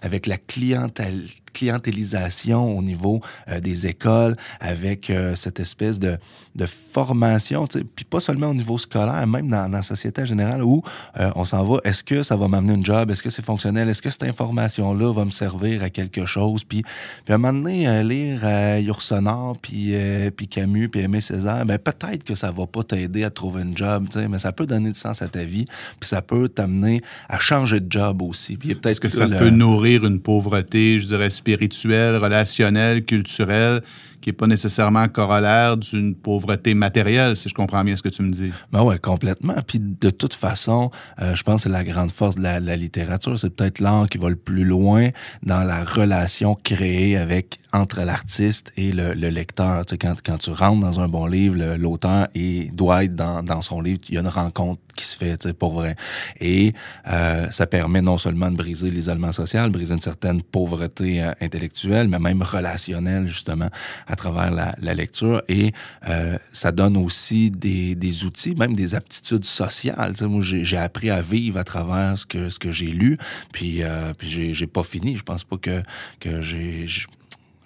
avec 0.03 0.27
la 0.27 0.39
clientèle 0.39 1.29
clientélisation 1.53 2.77
au 2.77 2.83
niveau 2.83 3.21
euh, 3.49 3.61
des 3.61 3.87
écoles, 3.87 4.37
avec 4.61 5.11
euh, 5.11 5.35
cette 5.35 5.61
espèce 5.61 5.99
de, 5.99 6.19
de 6.55 6.67
formation, 6.67 7.67
puis 7.67 8.05
pas 8.05 8.21
seulement 8.21 8.49
au 8.49 8.55
niveau 8.55 8.79
scolaire, 8.79 9.27
même 9.27 9.49
dans, 9.49 9.69
dans 9.71 9.79
la 9.79 9.83
société 9.83 10.27
générale, 10.27 10.63
où 10.63 10.83
euh, 11.19 11.31
on 11.37 11.45
s'en 11.45 11.65
va, 11.65 11.79
est-ce 11.85 12.03
que 12.03 12.23
ça 12.23 12.37
va 12.37 12.49
m'amener 12.49 12.75
une 12.75 12.85
job, 12.85 13.11
est-ce 13.11 13.23
que 13.23 13.31
c'est 13.31 13.45
fonctionnel, 13.45 13.89
est-ce 13.89 14.03
que 14.03 14.11
cette 14.11 14.25
information-là 14.25 15.13
va 15.13 15.25
me 15.25 15.31
servir 15.31 15.83
à 15.83 15.91
quelque 15.91 16.27
chose, 16.27 16.65
puis, 16.65 16.83
puis 17.25 17.33
à 17.33 17.35
un 17.35 17.39
moment 17.39 17.59
donné, 17.59 18.03
lire 18.03 18.79
Yourcenar, 18.79 19.55
puis, 19.61 19.95
puis 20.37 20.49
Camus, 20.49 20.89
puis 20.89 21.01
Aimé 21.01 21.21
Césaire, 21.21 21.65
ben 21.65 21.79
peut-être 21.79 22.25
que 22.25 22.35
ça 22.35 22.51
va 22.51 22.67
pas 22.67 22.83
t'aider 22.83 23.25
à 23.25 23.31
trouver 23.31 23.63
une 23.63 23.77
job, 23.77 24.07
mais 24.29 24.39
ça 24.39 24.53
peut 24.53 24.67
donner 24.67 24.91
du 24.91 24.99
sens 24.99 25.23
à 25.23 25.29
ta 25.29 25.45
vie, 25.45 25.65
puis 26.01 26.09
ça 26.09 26.23
peut 26.23 26.49
t'amener 26.49 27.03
à 27.29 27.39
changer 27.39 27.81
de 27.81 27.91
job 27.91 28.23
aussi. 28.23 28.57
Puis 28.57 28.75
peut-être 28.75 29.01
que, 29.01 29.09
que 29.09 29.13
ça 29.13 29.27
le... 29.27 29.39
peut 29.39 29.51
nourrir 29.51 30.05
une 30.05 30.21
pauvreté, 30.21 31.01
je 31.01 31.07
dirais, 31.07 31.31
spirituel, 31.43 32.21
relationnel, 32.23 33.03
culturel, 33.05 33.83
qui 34.23 34.31
n'est 34.31 34.35
pas 34.35 34.47
nécessairement 34.47 35.07
corollaire 35.09 35.77
d'une 35.77 36.15
pauvreté 36.15 36.75
matérielle, 36.75 37.37
si 37.37 37.49
je 37.49 37.55
comprends 37.55 37.85
bien 37.85 37.97
ce 37.97 38.03
que 38.03 38.09
tu 38.09 38.23
me 38.23 38.31
dis. 38.31 38.53
Ben 38.73 38.83
ouais, 38.83 38.99
complètement. 38.99 39.57
Puis 39.67 39.81
de 39.81 40.11
toute 40.11 40.35
façon, 40.35 40.91
euh, 41.21 41.35
je 41.35 41.43
pense 41.43 41.65
que 41.65 41.69
la 41.69 41.85
grande 41.85 42.13
force 42.13 42.37
de 42.37 42.43
la, 42.43 42.61
la 42.61 42.77
littérature. 42.77 43.39
C'est 43.39 43.51
peut-être 43.51 43.81
l'art 43.81 44.09
qui 44.09 44.19
va 44.19 44.29
le 44.29 44.37
plus 44.37 44.65
loin 44.65 45.09
dans 45.43 45.63
la 45.65 45.85
relation 45.85 46.55
créée 46.55 47.17
avec 47.17 47.59
entre 47.73 48.01
l'artiste 48.03 48.73
et 48.77 48.93
le, 48.93 49.15
le 49.15 49.29
lecteur. 49.29 49.85
Tu 49.87 49.93
sais, 49.93 49.99
quand, 49.99 50.15
quand 50.25 50.39
tu 50.39 50.51
rentres 50.51 50.81
dans 50.81 51.01
un 51.01 51.09
bon 51.09 51.27
livre, 51.27 51.57
l'auteur 51.77 52.29
doit 52.73 53.05
être 53.05 53.15
dans, 53.15 53.43
dans 53.43 53.63
son 53.63 53.81
livre. 53.81 54.01
Il 54.09 54.15
y 54.15 54.19
a 54.19 54.21
une 54.21 54.29
rencontre 54.29 54.81
qui 54.95 55.07
se 55.07 55.17
fait, 55.17 55.39
tu 55.39 55.49
sais, 55.49 55.55
pour 55.55 55.75
vrai. 55.75 55.97
Et 56.39 56.75
euh, 57.09 57.51
ça 57.51 57.67
permet 57.67 58.03
non 58.03 58.19
seulement 58.19 58.51
de 58.51 58.57
briser 58.57 58.91
l'isolement 58.91 59.33
social, 59.33 59.71
briser 59.71 59.95
une 59.95 60.01
certaine 60.01 60.43
pauvreté 60.43 61.23
euh, 61.23 61.33
intellectuelle, 61.41 62.09
mais 62.09 62.19
même 62.19 62.43
relationnelle, 62.43 63.27
justement, 63.27 63.69
à 64.13 64.17
travers 64.17 64.51
la, 64.51 64.95
lecture. 64.95 65.43
Et 65.49 65.73
euh, 66.09 66.37
ça 66.53 66.71
donne 66.71 66.99
aussi 66.99 67.51
des, 67.51 67.95
des 67.95 68.25
outils, 68.25 68.55
même 68.55 68.75
des 68.75 68.95
aptitudes 68.95 69.47
sociales. 69.47 70.15
Moi, 70.21 70.43
j'ai 70.43 70.77
appris 70.77 71.09
à 71.09 71.23
vivre 71.23 71.59
à 71.59 71.65
travers 71.65 72.19
ce 72.19 72.27
que, 72.27 72.51
ce 72.51 72.59
que 72.59 72.71
j'ai 72.71 72.91
lu. 72.91 73.17
Puis, 73.53 73.83
euh, 73.83 74.13
puis 74.17 74.55
j'ai 74.55 74.67
pas 74.67 74.85
fini. 74.85 75.17
Je 75.17 75.23
pense 75.23 75.45
pas 75.45 75.57
que, 75.57 75.83
que 76.21 76.43
j'ai 76.43 76.87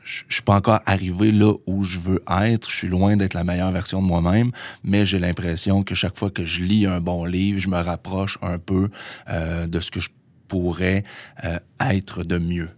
je 0.07 0.23
suis 0.29 0.43
pas 0.43 0.55
encore 0.55 0.81
arrivé 0.87 1.33
là 1.33 1.53
où 1.67 1.83
je 1.83 1.99
veux 1.99 2.23
être. 2.31 2.71
Je 2.71 2.77
suis 2.77 2.89
loin 2.89 3.17
d'être 3.17 3.35
la 3.35 3.43
meilleure 3.43 3.73
version 3.73 4.01
de 4.01 4.07
moi-même, 4.07 4.53
mais 4.85 5.05
j'ai 5.05 5.19
l'impression 5.19 5.83
que 5.83 5.97
chaque 5.97 6.17
fois 6.17 6.31
que 6.31 6.45
je 6.45 6.63
lis 6.63 6.87
un 6.87 7.01
bon 7.01 7.25
livre, 7.25 7.59
je 7.59 7.69
me 7.69 7.81
rapproche 7.81 8.39
un 8.41 8.59
peu 8.59 8.89
euh, 9.29 9.67
de 9.67 9.81
ce 9.81 9.91
que 9.91 9.99
je 9.99 10.11
pourrais 10.47 11.03
euh, 11.45 11.59
être 11.81 12.23
de 12.23 12.39
mieux. 12.39 12.71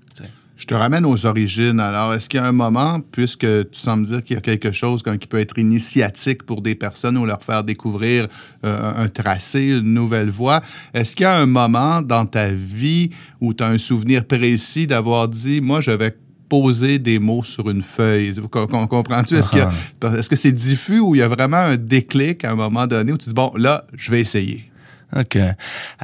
Je 0.58 0.66
te 0.66 0.74
ramène 0.74 1.06
aux 1.06 1.24
origines. 1.24 1.78
Alors, 1.78 2.12
est-ce 2.14 2.28
qu'il 2.28 2.40
y 2.40 2.42
a 2.42 2.46
un 2.46 2.52
moment, 2.52 2.98
puisque 3.12 3.46
tu 3.70 3.78
sembles 3.78 4.06
dire 4.06 4.24
qu'il 4.24 4.34
y 4.34 4.38
a 4.38 4.40
quelque 4.40 4.72
chose 4.72 5.04
qui 5.20 5.26
peut 5.28 5.38
être 5.38 5.56
initiatique 5.56 6.42
pour 6.42 6.62
des 6.62 6.74
personnes 6.74 7.16
ou 7.16 7.24
leur 7.24 7.44
faire 7.44 7.62
découvrir 7.62 8.26
euh, 8.66 8.92
un 8.96 9.08
tracé, 9.08 9.68
une 9.68 9.94
nouvelle 9.94 10.30
voie, 10.30 10.60
est-ce 10.92 11.14
qu'il 11.14 11.22
y 11.22 11.26
a 11.26 11.36
un 11.36 11.46
moment 11.46 12.02
dans 12.02 12.26
ta 12.26 12.50
vie 12.50 13.10
où 13.40 13.54
tu 13.54 13.62
as 13.62 13.68
un 13.68 13.78
souvenir 13.78 14.24
précis 14.24 14.88
d'avoir 14.88 15.28
dit, 15.28 15.60
moi, 15.60 15.80
je 15.80 15.92
vais 15.92 16.16
poser 16.48 16.98
des 16.98 17.20
mots 17.20 17.44
sur 17.44 17.70
une 17.70 17.84
feuille? 17.84 18.34
Comprends-tu? 18.50 19.36
Est-ce 19.36 19.50
que 19.50 20.18
est-ce 20.18 20.28
que 20.28 20.36
c'est 20.36 20.50
diffus 20.50 20.98
ou 20.98 21.14
il 21.14 21.18
y 21.18 21.22
a 21.22 21.28
vraiment 21.28 21.58
un 21.58 21.76
déclic 21.76 22.44
à 22.44 22.50
un 22.50 22.56
moment 22.56 22.88
donné 22.88 23.12
où 23.12 23.16
tu 23.16 23.28
dis, 23.28 23.34
bon, 23.34 23.52
là, 23.54 23.84
je 23.96 24.10
vais 24.10 24.20
essayer? 24.20 24.67
OK. 25.16 25.38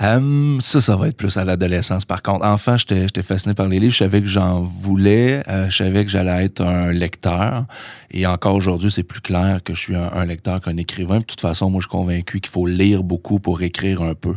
Um, 0.00 0.60
ça, 0.62 0.80
ça 0.80 0.96
va 0.96 1.08
être 1.08 1.16
plus 1.16 1.36
à 1.36 1.44
l'adolescence. 1.44 2.06
Par 2.06 2.22
contre, 2.22 2.44
enfant, 2.44 2.76
j'étais 2.78 3.22
fasciné 3.22 3.52
par 3.52 3.68
les 3.68 3.78
livres. 3.78 3.92
Je 3.92 3.98
savais 3.98 4.22
que 4.22 4.26
j'en 4.26 4.62
voulais. 4.62 5.42
Euh, 5.48 5.68
je 5.68 5.76
savais 5.76 6.06
que 6.06 6.10
j'allais 6.10 6.46
être 6.46 6.62
un 6.62 6.90
lecteur. 6.90 7.66
Et 8.10 8.26
encore 8.26 8.54
aujourd'hui, 8.54 8.90
c'est 8.90 9.02
plus 9.02 9.20
clair 9.20 9.60
que 9.62 9.74
je 9.74 9.80
suis 9.80 9.96
un, 9.96 10.24
lecteur 10.24 10.60
qu'un 10.60 10.78
écrivain. 10.78 11.18
de 11.18 11.24
toute 11.24 11.40
façon, 11.40 11.68
moi, 11.68 11.80
je 11.80 11.88
suis 11.88 11.90
convaincu 11.90 12.40
qu'il 12.40 12.50
faut 12.50 12.66
lire 12.66 13.02
beaucoup 13.02 13.40
pour 13.40 13.60
écrire 13.60 14.00
un 14.00 14.14
peu. 14.14 14.34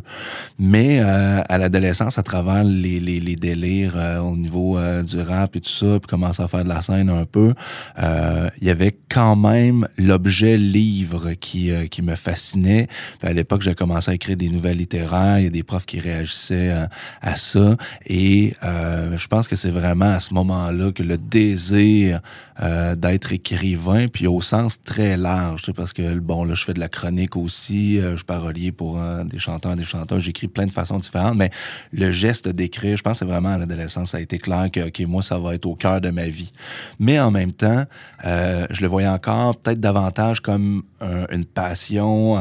Mais 0.60 1.00
euh, 1.00 1.42
à 1.48 1.58
l'adolescence, 1.58 2.18
à 2.18 2.24
travers 2.24 2.66
les, 2.66 3.00
les, 3.00 3.22
les 3.22 3.36
délires 3.38 3.94
euh, 3.96 4.20
au 4.20 4.36
niveau 4.36 4.78
du 5.04 5.22
rap 5.22 5.56
et 5.56 5.62
tout 5.62 5.70
ça, 5.70 6.00
puis 6.00 6.08
commencer 6.08 6.44
à 6.44 6.48
faire 6.48 6.64
de 6.64 6.70
la 6.70 6.82
scène 6.82 7.10
un 7.10 7.26
peu, 7.26 7.54
il 7.98 8.68
y 8.68 8.70
avait 8.70 8.98
quand 9.10 9.36
même 9.38 9.88
l'objet 9.98 10.58
livre 10.58 11.34
qui, 11.34 11.72
qui 11.90 12.02
me 12.02 12.16
fascinait. 12.16 12.88
Puis 13.20 13.30
à 13.30 13.34
l'époque, 13.34 13.62
j'ai 13.62 13.76
commencé 13.76 14.12
à 14.12 14.14
écrire 14.14 14.36
des 14.36 14.50
nouvelles 14.58 14.78
littéraires, 14.78 15.40
il 15.40 15.44
y 15.46 15.48
a 15.48 15.52
des 15.52 15.64
profs 15.64 15.86
qui 15.86 16.00
réagissaient 16.00 16.74
à, 17.22 17.36
ça. 17.36 17.76
Et 18.06 18.54
euh, 18.64 19.18
je 19.18 19.28
pense 19.28 19.48
que 19.48 19.56
c'est 19.56 19.70
vraiment 19.70 20.14
à 20.14 20.20
ce 20.20 20.34
moment-là 20.34 20.92
que 20.92 21.04
le 21.04 21.18
désir 21.18 22.22
euh, 22.62 22.96
d'être 22.96 23.32
écrivain, 23.34 24.08
puis 24.08 24.28
au 24.28 24.42
sens 24.42 24.82
très 24.84 25.16
large, 25.18 25.72
parce 25.74 25.94
que 25.94 26.18
bon, 26.20 26.44
là, 26.44 26.56
je 26.56 26.64
fais 26.64 26.74
de 26.74 26.80
la 26.80 26.90
chronique 26.90 27.36
aussi, 27.36 28.00
euh, 28.00 28.12
je 28.12 28.18
suis 28.18 28.26
parolier 28.26 28.72
pour 28.72 29.00
des 29.26 29.40
chanteurs, 29.40 29.76
des 29.76 29.84
chanteurs, 29.84 30.20
j'écris 30.20 30.48
plein 30.48 30.66
de 30.66 30.72
façons 30.72 31.00
différentes, 31.00 31.38
mais 31.38 31.52
le 31.94 32.12
geste 32.12 32.50
d'écrire, 32.50 32.98
je 32.98 33.04
pense 33.04 33.14
que 33.14 33.20
c'est 33.20 33.26
vraiment 33.26 33.50
à 33.50 33.58
l'adolescence, 33.58 34.12
ça 34.12 34.18
a 34.18 34.22
été 34.22 34.40
clair 34.40 34.70
que, 34.72 34.88
OK, 34.88 35.00
moi, 35.02 35.22
ça 35.22 35.38
va 35.38 35.54
être 35.54 35.66
au 35.66 35.76
cœur 35.76 36.02
de 36.02 36.10
ma 36.10 36.28
vie. 36.28 36.52
Mais 37.00 37.20
en 37.20 37.32
même 37.32 37.54
temps, 37.54 37.86
je 38.24 38.82
le 38.82 38.88
voyais 38.88 39.08
encore 39.08 39.56
peut-être 39.58 39.80
davantage 39.80 40.42
comme 40.42 40.84
une 41.32 41.46
passion 41.46 42.38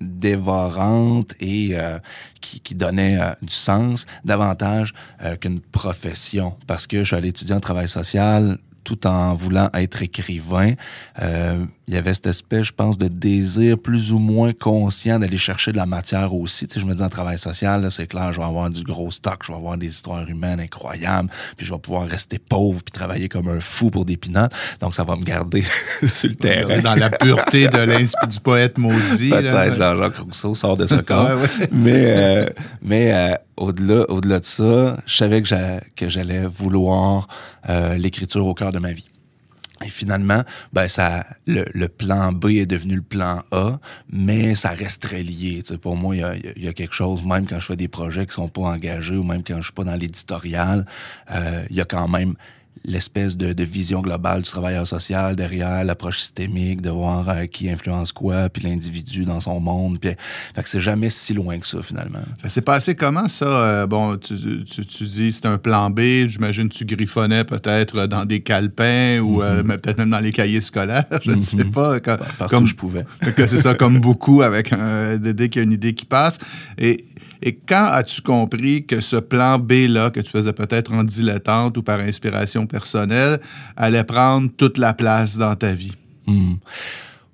dévorante 0.00 1.34
et 1.40 1.55
euh, 1.72 1.98
qui, 2.40 2.74
donnait 2.74 3.18
euh, 3.20 3.32
du 3.42 3.52
sens 3.52 4.06
davantage 4.24 4.94
euh, 5.22 5.36
qu'une 5.36 5.60
profession. 5.60 6.54
Parce 6.66 6.86
que 6.86 6.98
je 7.00 7.04
suis 7.04 7.16
allé 7.16 7.28
étudier 7.28 7.54
en 7.54 7.60
travail 7.60 7.88
social 7.88 8.58
tout 8.84 9.06
en 9.06 9.34
voulant 9.34 9.68
être 9.74 10.02
écrivain. 10.02 10.74
Il 11.88 11.94
y 11.94 11.96
avait 11.96 12.14
cette 12.14 12.26
espèce, 12.26 12.64
je 12.64 12.72
pense, 12.72 12.98
de 12.98 13.06
désir 13.06 13.78
plus 13.78 14.12
ou 14.12 14.18
moins 14.18 14.52
conscient 14.52 15.20
d'aller 15.20 15.38
chercher 15.38 15.70
de 15.70 15.76
la 15.76 15.86
matière 15.86 16.34
aussi. 16.34 16.66
Tu 16.66 16.74
sais, 16.74 16.80
je 16.80 16.86
me 16.86 16.94
dis 16.94 17.02
en 17.02 17.08
travail 17.08 17.38
social, 17.38 17.88
c'est 17.92 18.08
clair, 18.08 18.32
je 18.32 18.40
vais 18.40 18.46
avoir 18.46 18.70
du 18.70 18.82
gros 18.82 19.12
stock, 19.12 19.44
je 19.44 19.52
vais 19.52 19.58
avoir 19.58 19.76
des 19.76 19.86
histoires 19.86 20.28
humaines 20.28 20.58
incroyables, 20.58 21.30
puis 21.56 21.64
je 21.64 21.72
vais 21.72 21.78
pouvoir 21.78 22.08
rester 22.08 22.40
pauvre 22.40 22.82
puis 22.82 22.90
travailler 22.90 23.28
comme 23.28 23.46
un 23.46 23.60
fou 23.60 23.90
pour 23.90 24.04
des 24.04 24.16
pinottes. 24.16 24.52
Donc 24.80 24.94
ça 24.94 25.04
va 25.04 25.14
me 25.14 25.22
garder 25.22 25.62
sur 26.06 26.28
le 26.30 26.34
terrain. 26.34 26.80
Dans 26.80 26.96
la 26.96 27.10
pureté 27.10 27.68
de 27.68 28.26
du 28.26 28.40
poète 28.40 28.78
maudit. 28.78 29.30
Peut-être 29.30 29.76
Jean-Jacques 29.76 30.18
Rousseau 30.18 30.54
sort 30.56 30.76
de 30.76 30.86
ce 30.86 30.96
corps. 30.96 31.38
Mais, 31.70 32.04
euh, 32.16 32.46
mais 32.82 33.12
euh, 33.12 33.34
au-delà, 33.56 34.10
au-delà 34.10 34.40
de 34.40 34.44
ça, 34.44 34.96
je 35.06 35.16
savais 35.16 35.42
que 35.42 36.08
j'allais 36.08 36.46
vouloir 36.46 37.28
euh, 37.68 37.96
l'écriture 37.96 38.44
au 38.44 38.54
cœur 38.54 38.72
de 38.72 38.78
ma 38.78 38.92
vie. 38.92 39.08
Et 39.84 39.88
finalement, 39.88 40.42
ben 40.72 40.88
ça, 40.88 41.26
le, 41.46 41.86
plan 41.88 42.32
B 42.32 42.46
est 42.46 42.66
devenu 42.66 42.96
le 42.96 43.02
plan 43.02 43.42
A, 43.50 43.78
mais 44.10 44.54
ça 44.54 44.70
reste 44.70 45.02
très 45.02 45.22
lié. 45.22 45.62
pour 45.82 45.96
moi, 45.96 46.16
il 46.16 46.20
y 46.20 46.24
a, 46.24 46.34
y 46.56 46.68
a, 46.68 46.72
quelque 46.72 46.94
chose, 46.94 47.22
même 47.24 47.46
quand 47.46 47.60
je 47.60 47.66
fais 47.66 47.76
des 47.76 47.88
projets 47.88 48.26
qui 48.26 48.32
sont 48.32 48.48
pas 48.48 48.62
engagés 48.62 49.16
ou 49.16 49.22
même 49.22 49.42
quand 49.44 49.58
je 49.58 49.64
suis 49.64 49.72
pas 49.72 49.84
dans 49.84 49.94
l'éditorial, 49.94 50.84
euh, 51.30 51.64
il 51.68 51.76
y 51.76 51.80
a 51.80 51.84
quand 51.84 52.08
même 52.08 52.36
l'espèce 52.86 53.36
de, 53.36 53.52
de, 53.52 53.64
vision 53.64 54.00
globale 54.00 54.42
du 54.42 54.48
travailleur 54.48 54.86
social 54.86 55.36
derrière 55.36 55.84
l'approche 55.84 56.20
systémique, 56.20 56.80
de 56.80 56.90
voir 56.90 57.28
euh, 57.28 57.46
qui 57.46 57.68
influence 57.68 58.12
quoi, 58.12 58.48
puis 58.48 58.62
l'individu 58.62 59.24
dans 59.24 59.40
son 59.40 59.60
monde. 59.60 59.98
Puis, 59.98 60.10
fait 60.54 60.62
que 60.62 60.68
c'est 60.68 60.80
jamais 60.80 61.10
si 61.10 61.34
loin 61.34 61.58
que 61.58 61.66
ça, 61.66 61.82
finalement. 61.82 62.20
Ça 62.42 62.48
s'est 62.48 62.62
passé 62.62 62.94
comment, 62.94 63.28
ça? 63.28 63.46
Euh, 63.46 63.86
bon, 63.86 64.16
tu, 64.16 64.64
tu, 64.64 64.86
tu 64.86 65.04
dis 65.04 65.32
c'est 65.32 65.46
un 65.46 65.58
plan 65.58 65.90
B. 65.90 66.28
J'imagine 66.28 66.68
tu 66.68 66.84
griffonnais 66.84 67.44
peut-être 67.44 68.06
dans 68.06 68.24
des 68.24 68.40
calepins 68.40 69.20
ou 69.20 69.42
euh, 69.42 69.62
mm-hmm. 69.62 69.78
peut-être 69.78 69.98
même 69.98 70.10
dans 70.10 70.20
les 70.20 70.32
cahiers 70.32 70.60
scolaires. 70.60 71.04
Je 71.22 71.32
ne 71.32 71.40
sais 71.40 71.56
mm-hmm. 71.56 71.72
pas. 71.72 72.00
Quand, 72.00 72.18
comme 72.48 72.66
je 72.66 72.74
pouvais. 72.74 73.04
que 73.36 73.46
c'est 73.46 73.60
ça, 73.60 73.74
comme 73.74 74.00
beaucoup, 74.00 74.42
avec 74.42 74.72
un, 74.72 75.16
dès 75.16 75.48
qu'il 75.48 75.60
y 75.60 75.64
a 75.64 75.64
une 75.64 75.72
idée 75.72 75.94
qui 75.94 76.04
passe. 76.04 76.38
Et 76.78 77.04
et 77.42 77.54
quand 77.54 77.86
as-tu 77.86 78.22
compris 78.22 78.86
que 78.86 79.00
ce 79.00 79.16
plan 79.16 79.58
B-là, 79.58 80.10
que 80.10 80.20
tu 80.20 80.30
faisais 80.30 80.52
peut-être 80.52 80.92
en 80.92 81.04
dilettante 81.04 81.76
ou 81.76 81.82
par 81.82 82.00
inspiration 82.00 82.66
personnelle, 82.66 83.40
allait 83.76 84.04
prendre 84.04 84.50
toute 84.56 84.78
la 84.78 84.94
place 84.94 85.36
dans 85.36 85.54
ta 85.54 85.72
vie? 85.72 85.94
Hmm. 86.26 86.54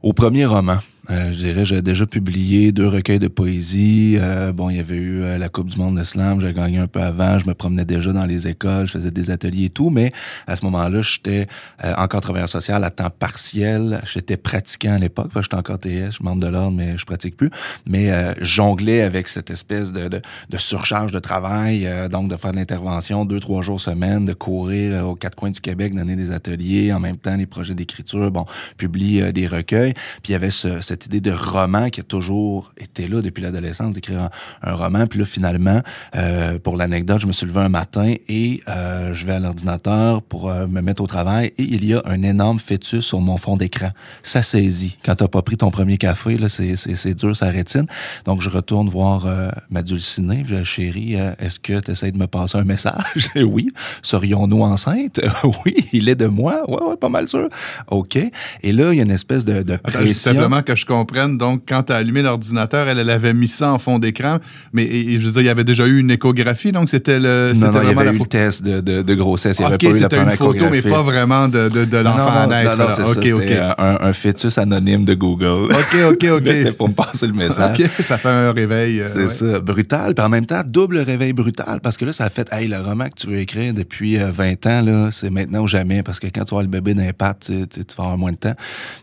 Au 0.02 0.12
premier 0.12 0.47
roman, 0.47 0.78
euh, 1.11 1.32
je 1.32 1.37
dirais, 1.37 1.64
j'ai 1.64 1.82
déjà 1.82 2.06
publié 2.06 2.71
deux 2.71 2.87
recueils 2.87 3.18
de 3.18 3.26
poésie. 3.26 4.16
Euh, 4.21 4.52
bon, 4.52 4.71
il 4.71 4.76
y 4.76 4.80
avait 4.80 4.97
eu 4.97 5.23
euh, 5.23 5.37
la 5.37 5.49
Coupe 5.49 5.68
du 5.68 5.76
monde 5.76 5.99
de 5.99 6.04
slam, 6.04 6.40
j'ai 6.40 6.54
gagné 6.54 6.78
un 6.78 6.87
peu 6.87 7.00
avant. 7.00 7.38
Je 7.40 7.47
me 7.47 7.54
promenais 7.54 7.85
déjà 7.85 8.12
dans 8.12 8.25
les 8.25 8.47
écoles, 8.47 8.87
je 8.87 8.92
faisais 8.92 9.11
des 9.11 9.30
ateliers 9.30 9.64
et 9.64 9.71
tout. 9.71 9.90
Mais 9.90 10.12
à 10.47 10.54
ce 10.54 10.64
moment-là, 10.66 11.02
j'étais 11.02 11.49
encore 11.97 12.21
travailleur 12.21 12.49
social 12.49 12.85
à 12.85 12.90
temps 12.90 13.11
partiel. 13.11 14.00
J'étais 14.04 14.37
pratiquant 14.37 14.92
à 14.92 14.99
l'époque. 14.99 15.30
J'étais 15.35 15.56
encore 15.56 15.78
TS, 15.78 16.06
je 16.06 16.11
suis 16.11 16.25
membre 16.25 16.40
de 16.40 16.49
l'ordre, 16.49 16.76
mais 16.76 16.97
je 16.97 17.04
pratique 17.04 17.37
plus. 17.37 17.50
Mais 17.87 18.11
jonglais 18.40 19.02
avec 19.02 19.28
cette 19.28 19.50
espèce 19.50 19.92
de, 19.92 20.09
de, 20.09 20.23
de 20.50 20.56
surcharge 20.56 21.11
de 21.11 21.18
travail, 21.18 21.88
donc 22.11 22.28
de 22.28 22.37
faire 22.37 22.52
de 22.52 22.56
l'intervention 22.56 23.25
deux, 23.25 23.40
trois 23.40 23.62
jours 23.62 23.80
semaine, 23.80 24.25
de 24.25 24.35
courir 24.35 25.06
aux 25.09 25.16
quatre 25.16 25.35
coins 25.35 25.50
du 25.50 25.61
Québec, 25.61 25.94
donner 25.94 26.16
des 26.16 26.30
ateliers, 26.30 26.92
en 26.92 27.00
même 27.00 27.16
temps 27.16 27.37
les 27.37 27.47
projets 27.47 27.75
d'écriture, 27.75 28.30
bon, 28.30 28.47
publier 28.76 29.32
des 29.32 29.47
recueils. 29.47 29.94
Puis 30.23 30.30
il 30.30 30.32
y 30.32 30.37
avait 30.37 30.50
ce 30.50 30.91
idée 31.06 31.20
de 31.20 31.32
roman 31.32 31.90
qui 31.90 32.00
a 32.00 32.02
toujours 32.02 32.72
été 32.76 33.06
là 33.06 33.22
depuis 33.22 33.42
l'adolescence, 33.42 33.92
d'écrire 33.92 34.28
un, 34.62 34.75
roman. 34.75 35.06
Puis 35.06 35.18
là, 35.18 35.25
finalement, 35.25 35.80
euh, 36.16 36.58
pour 36.58 36.76
l'anecdote, 36.76 37.20
je 37.20 37.26
me 37.26 37.32
suis 37.32 37.46
levé 37.46 37.61
un 37.61 37.68
matin 37.68 38.14
et 38.28 38.61
euh, 38.68 39.12
je 39.12 39.26
vais 39.26 39.32
à 39.32 39.40
l'ordinateur 39.40 40.22
pour 40.22 40.50
euh, 40.50 40.66
me 40.66 40.80
mettre 40.80 41.02
au 41.02 41.06
travail 41.06 41.52
et 41.58 41.62
il 41.62 41.84
y 41.84 41.94
a 41.94 42.02
un 42.04 42.22
énorme 42.22 42.58
fœtus 42.58 43.04
sur 43.04 43.20
mon 43.20 43.37
fond 43.37 43.56
d'écran. 43.56 43.90
Ça 44.22 44.42
saisit. 44.42 44.96
Quand 45.04 45.16
t'as 45.16 45.28
pas 45.28 45.42
pris 45.42 45.56
ton 45.56 45.70
premier 45.70 45.99
café, 45.99 46.37
là, 46.38 46.49
c'est, 46.49 46.76
c'est, 46.76 47.14
dur, 47.14 47.37
ça 47.37 47.46
rétine. 47.46 47.87
Donc, 48.25 48.42
je 48.42 48.49
retourne 48.49 48.88
voir 48.88 49.26
ma 49.70 49.82
dulcinée. 49.82 50.44
Je 50.46 50.56
dis, 50.56 50.64
chérie, 50.64 51.14
est-ce 51.14 51.61
que 51.61 51.80
tu 51.80 51.90
essaies 51.90 52.11
de 52.11 52.18
me 52.18 52.26
passer 52.26 52.58
un 52.58 52.64
message? 52.64 53.28
oui. 53.37 53.70
Serions-nous 54.02 54.62
enceintes? 54.62 55.20
oui, 55.64 55.75
il 55.92 56.08
est 56.08 56.14
de 56.14 56.26
moi. 56.26 56.68
Ouais, 56.68 56.82
ouais, 56.82 56.96
pas 56.96 57.08
mal 57.08 57.28
sûr. 57.28 57.49
OK. 57.88 58.16
Et 58.62 58.72
là, 58.72 58.92
il 58.92 58.96
y 58.96 59.00
a 59.00 59.04
une 59.04 59.11
espèce 59.11 59.44
de, 59.44 59.62
de 59.62 59.76
pression. 59.76 60.32
simplement 60.32 60.62
que 60.62 60.75
je 60.82 60.86
comprenne. 60.86 61.38
Donc, 61.38 61.62
quand 61.68 61.84
tu 61.84 61.92
as 61.92 61.96
allumé 61.96 62.22
l'ordinateur, 62.22 62.88
elle, 62.88 62.98
elle, 62.98 63.10
avait 63.10 63.34
mis 63.34 63.48
ça 63.48 63.72
en 63.72 63.78
fond 63.78 63.98
d'écran. 63.98 64.38
Mais 64.72 64.86
je 64.86 65.18
veux 65.18 65.32
dire, 65.32 65.42
il 65.42 65.46
y 65.46 65.50
avait 65.50 65.64
déjà 65.64 65.86
eu 65.86 65.98
une 65.98 66.10
échographie, 66.10 66.72
donc 66.72 66.88
c'était 66.88 67.18
le. 67.18 67.52
Non, 67.56 67.72
non, 67.72 67.80
il 67.82 67.88
y 67.88 67.98
avait 67.98 68.10
eu 68.10 68.18
le 68.18 68.26
test 68.26 68.62
de, 68.62 68.80
de, 68.80 69.02
de 69.02 69.14
grossesse. 69.14 69.58
Il 69.58 69.62
n'y 69.62 69.66
avait 69.66 69.78
pas 69.78 69.86
eu 69.86 70.00
la 70.00 70.08
première 70.08 70.30
une 70.30 70.36
photo, 70.36 70.64
mais 70.70 70.82
pas 70.82 71.02
vraiment 71.02 71.48
de, 71.48 71.68
de, 71.68 71.84
de 71.84 71.96
l'enfant 71.98 72.42
à 72.42 72.46
naître. 72.46 72.76
Non, 72.76 72.84
non, 72.84 72.90
c'est 72.90 73.32
okay, 73.32 73.56
ça. 73.56 73.74
Un, 73.78 74.08
un, 74.08 74.12
fœtus 74.12 74.58
anonyme 74.58 75.04
de 75.04 75.14
Google. 75.14 75.72
OK, 75.72 75.96
OK, 76.10 76.26
OK. 76.30 76.42
c'était 76.46 76.72
pour 76.72 76.88
me 76.88 76.94
passer 76.94 77.26
le 77.26 77.32
message. 77.32 77.80
OK, 77.80 77.90
ça 78.00 78.18
fait 78.18 78.28
un 78.28 78.52
réveil. 78.52 79.00
Euh, 79.00 79.08
c'est 79.08 79.28
ça, 79.28 79.60
brutal. 79.60 80.14
Puis 80.14 80.24
en 80.24 80.28
même 80.28 80.46
temps, 80.46 80.62
double 80.66 80.98
réveil 80.98 81.32
brutal, 81.32 81.80
parce 81.82 81.96
que 81.96 82.04
là, 82.04 82.12
ça 82.12 82.24
a 82.24 82.30
fait, 82.30 82.48
hey, 82.52 82.68
le 82.68 82.80
roman 82.80 83.06
que 83.06 83.16
tu 83.16 83.26
veux 83.28 83.38
écrire 83.38 83.72
depuis 83.74 84.16
20 84.16 84.66
euh, 84.66 84.70
ans, 84.70 84.82
là, 84.82 85.08
c'est 85.10 85.30
maintenant 85.30 85.62
ou 85.62 85.68
jamais, 85.68 86.02
parce 86.02 86.18
que 86.18 86.26
quand 86.26 86.44
tu 86.44 86.54
vas 86.54 86.62
le 86.62 86.68
bébé 86.68 86.94
d'impact, 86.94 87.46
tu, 87.46 87.66
tu, 87.68 87.96
vas 87.96 88.04
avoir 88.04 88.18
moins 88.18 88.32
de 88.32 88.36
temps. 88.36 88.54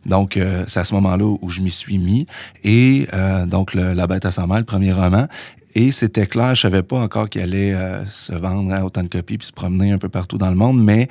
Donc, 0.05 0.37
euh, 0.37 0.63
c'est 0.67 0.79
à 0.79 0.85
ce 0.85 0.93
moment-là 0.95 1.25
où 1.25 1.49
je 1.49 1.61
m'y 1.61 1.68
suis 1.69 1.97
mis. 1.97 2.27
Et 2.63 3.07
euh, 3.13 3.45
donc, 3.45 3.73
La 3.73 4.07
bête 4.07 4.25
à 4.25 4.31
sa 4.31 4.47
mère, 4.47 4.57
le 4.59 4.63
premier 4.63 4.93
roman. 4.93 5.27
Et 5.75 5.91
c'était 5.91 6.25
clair, 6.25 6.55
je 6.55 6.61
savais 6.61 6.81
pas 6.81 6.99
encore 6.99 7.29
qu'il 7.29 7.41
allait 7.41 7.73
euh, 7.73 8.03
se 8.07 8.33
vendre 8.33 8.73
à 8.73 8.83
autant 8.83 9.03
de 9.03 9.07
copies 9.07 9.37
puis 9.37 9.47
se 9.47 9.53
promener 9.53 9.91
un 9.91 9.99
peu 9.99 10.09
partout 10.09 10.37
dans 10.37 10.49
le 10.49 10.55
monde, 10.55 10.83
mais 10.83 11.07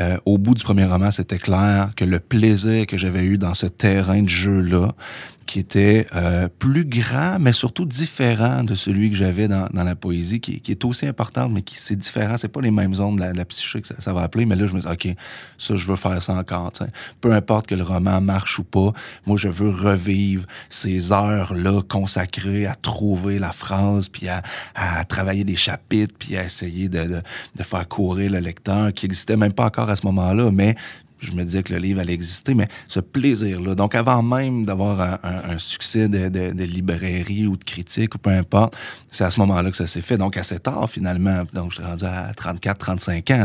euh, 0.00 0.18
au 0.26 0.36
bout 0.36 0.54
du 0.54 0.62
premier 0.62 0.84
roman, 0.84 1.10
c'était 1.10 1.38
clair 1.38 1.90
que 1.96 2.04
le 2.04 2.20
plaisir 2.20 2.86
que 2.86 2.98
j'avais 2.98 3.24
eu 3.24 3.38
dans 3.38 3.54
ce 3.54 3.66
terrain 3.66 4.22
de 4.22 4.28
jeu-là, 4.28 4.92
qui 5.46 5.58
était 5.58 6.06
euh, 6.14 6.48
plus 6.58 6.84
grand, 6.84 7.38
mais 7.38 7.52
surtout 7.52 7.84
différent 7.84 8.64
de 8.64 8.74
celui 8.74 9.10
que 9.10 9.16
j'avais 9.16 9.48
dans, 9.48 9.68
la 9.72 9.94
poésie, 9.96 10.40
qui, 10.40 10.60
est 10.70 10.84
aussi 10.84 11.06
importante, 11.06 11.52
mais 11.52 11.62
qui 11.62 11.76
c'est 11.78 11.96
différent. 11.96 12.36
C'est 12.38 12.48
pas 12.48 12.60
les 12.60 12.70
mêmes 12.70 12.94
zones 12.94 13.16
de 13.16 13.36
la, 13.36 13.44
psyché 13.44 13.80
que 13.80 13.88
ça, 13.98 14.12
va 14.12 14.22
appeler, 14.22 14.46
mais 14.46 14.56
là, 14.56 14.66
je 14.66 14.74
me 14.74 14.80
dis, 14.80 14.86
OK, 14.86 15.08
ça, 15.58 15.76
je 15.76 15.86
veux 15.86 15.96
faire 15.96 16.22
ça 16.22 16.34
encore. 16.34 16.72
Peu 17.20 17.32
importe 17.32 17.66
que 17.66 17.74
le 17.74 17.82
roman 17.82 18.20
marche 18.20 18.58
ou 18.58 18.64
pas, 18.64 18.92
moi, 19.26 19.36
je 19.36 19.48
veux 19.48 19.70
revivre 19.70 20.46
ces 20.68 21.12
heures-là 21.12 21.82
consacrées 21.88 22.66
à 22.66 22.74
trouver 22.74 23.38
la 23.38 23.52
phrase, 23.52 24.08
puis 24.08 24.28
à, 24.28 24.42
travailler 25.04 25.44
des 25.44 25.56
chapitres, 25.56 26.14
puis 26.18 26.36
à 26.36 26.44
essayer 26.44 26.88
de, 26.88 27.20
de, 27.56 27.62
faire 27.62 27.86
courir 27.88 28.30
le 28.30 28.38
lecteur, 28.38 28.92
qui 28.92 29.06
existait 29.06 29.36
même 29.36 29.52
pas 29.52 29.66
encore 29.66 29.90
à 29.90 29.96
ce 29.96 30.06
moment-là, 30.06 30.50
mais 30.50 30.76
je 31.22 31.32
me 31.32 31.44
disais 31.44 31.62
que 31.62 31.72
le 31.72 31.78
livre 31.78 32.00
allait 32.00 32.12
exister, 32.12 32.54
mais 32.54 32.68
ce 32.88 33.00
plaisir-là. 33.00 33.74
Donc, 33.74 33.94
avant 33.94 34.22
même 34.22 34.66
d'avoir 34.66 35.20
un, 35.22 35.58
succès 35.58 36.08
de, 36.08 36.64
librairie 36.64 37.46
ou 37.46 37.56
de 37.56 37.64
critique 37.64 38.14
ou 38.14 38.18
peu 38.18 38.30
importe, 38.30 38.76
c'est 39.10 39.24
à 39.24 39.30
ce 39.30 39.38
moment-là 39.40 39.70
que 39.70 39.76
ça 39.76 39.86
s'est 39.86 40.02
fait. 40.02 40.16
Donc, 40.16 40.36
assez 40.36 40.58
tard, 40.58 40.88
finalement. 40.90 41.44
Donc, 41.52 41.70
je 41.70 41.76
suis 41.76 41.84
rendu 41.84 42.04
à 42.04 42.32
34, 42.34 42.78
35 42.78 43.30
ans. 43.30 43.44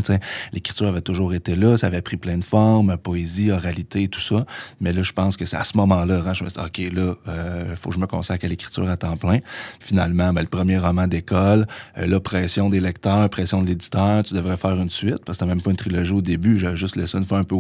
L'écriture 0.54 0.88
avait 0.88 1.02
toujours 1.02 1.34
été 1.34 1.56
là, 1.56 1.78
ça 1.78 1.88
avait 1.88 2.02
pris 2.02 2.18
plein 2.18 2.38
de 2.38 2.44
formes, 2.44 2.98
poésie, 2.98 3.52
oralité, 3.52 4.08
tout 4.08 4.20
ça. 4.20 4.46
Mais 4.82 4.94
là, 4.94 5.04
je 5.04 5.14
pense 5.14 5.38
que 5.38 5.46
c'est 5.46 5.58
à 5.58 5.64
ce 5.64 5.78
moment-là, 5.78 6.22
je 6.34 6.44
me 6.44 6.50
suis 6.50 6.60
dit, 6.60 6.66
OK, 6.66 6.94
là, 6.94 7.14
euh, 7.28 7.76
faut 7.76 7.90
que 7.90 7.96
je 7.96 8.00
me 8.00 8.08
consacre 8.08 8.46
à 8.46 8.48
l'écriture 8.48 8.90
à 8.90 8.98
temps 8.98 9.18
plein. 9.18 9.40
Finalement, 9.80 10.34
ben, 10.34 10.42
le 10.42 10.48
premier 10.48 10.78
roman 10.78 11.08
d'école, 11.08 11.68
euh, 11.98 12.08
la 12.08 12.20
pression 12.20 12.70
des 12.70 12.80
lecteurs, 12.80 13.30
pression 13.30 13.62
de 13.62 13.68
l'éditeur, 13.68 14.24
tu 14.24 14.34
devrais 14.34 14.58
faire 14.58 14.80
une 14.80 14.90
suite, 14.90 15.24
parce 15.26 15.38
que 15.38 15.44
t'as 15.44 15.50
même 15.50 15.62
pas 15.62 15.72
une 15.72 15.78
trilogie 15.78 16.14
au 16.14 16.22
début, 16.22 16.58
j'avais 16.58 16.78
juste 16.78 16.96
laissé 16.96 17.18
une 17.18 17.26
fois 17.26 17.40
un 17.40 17.44
peu 17.44 17.56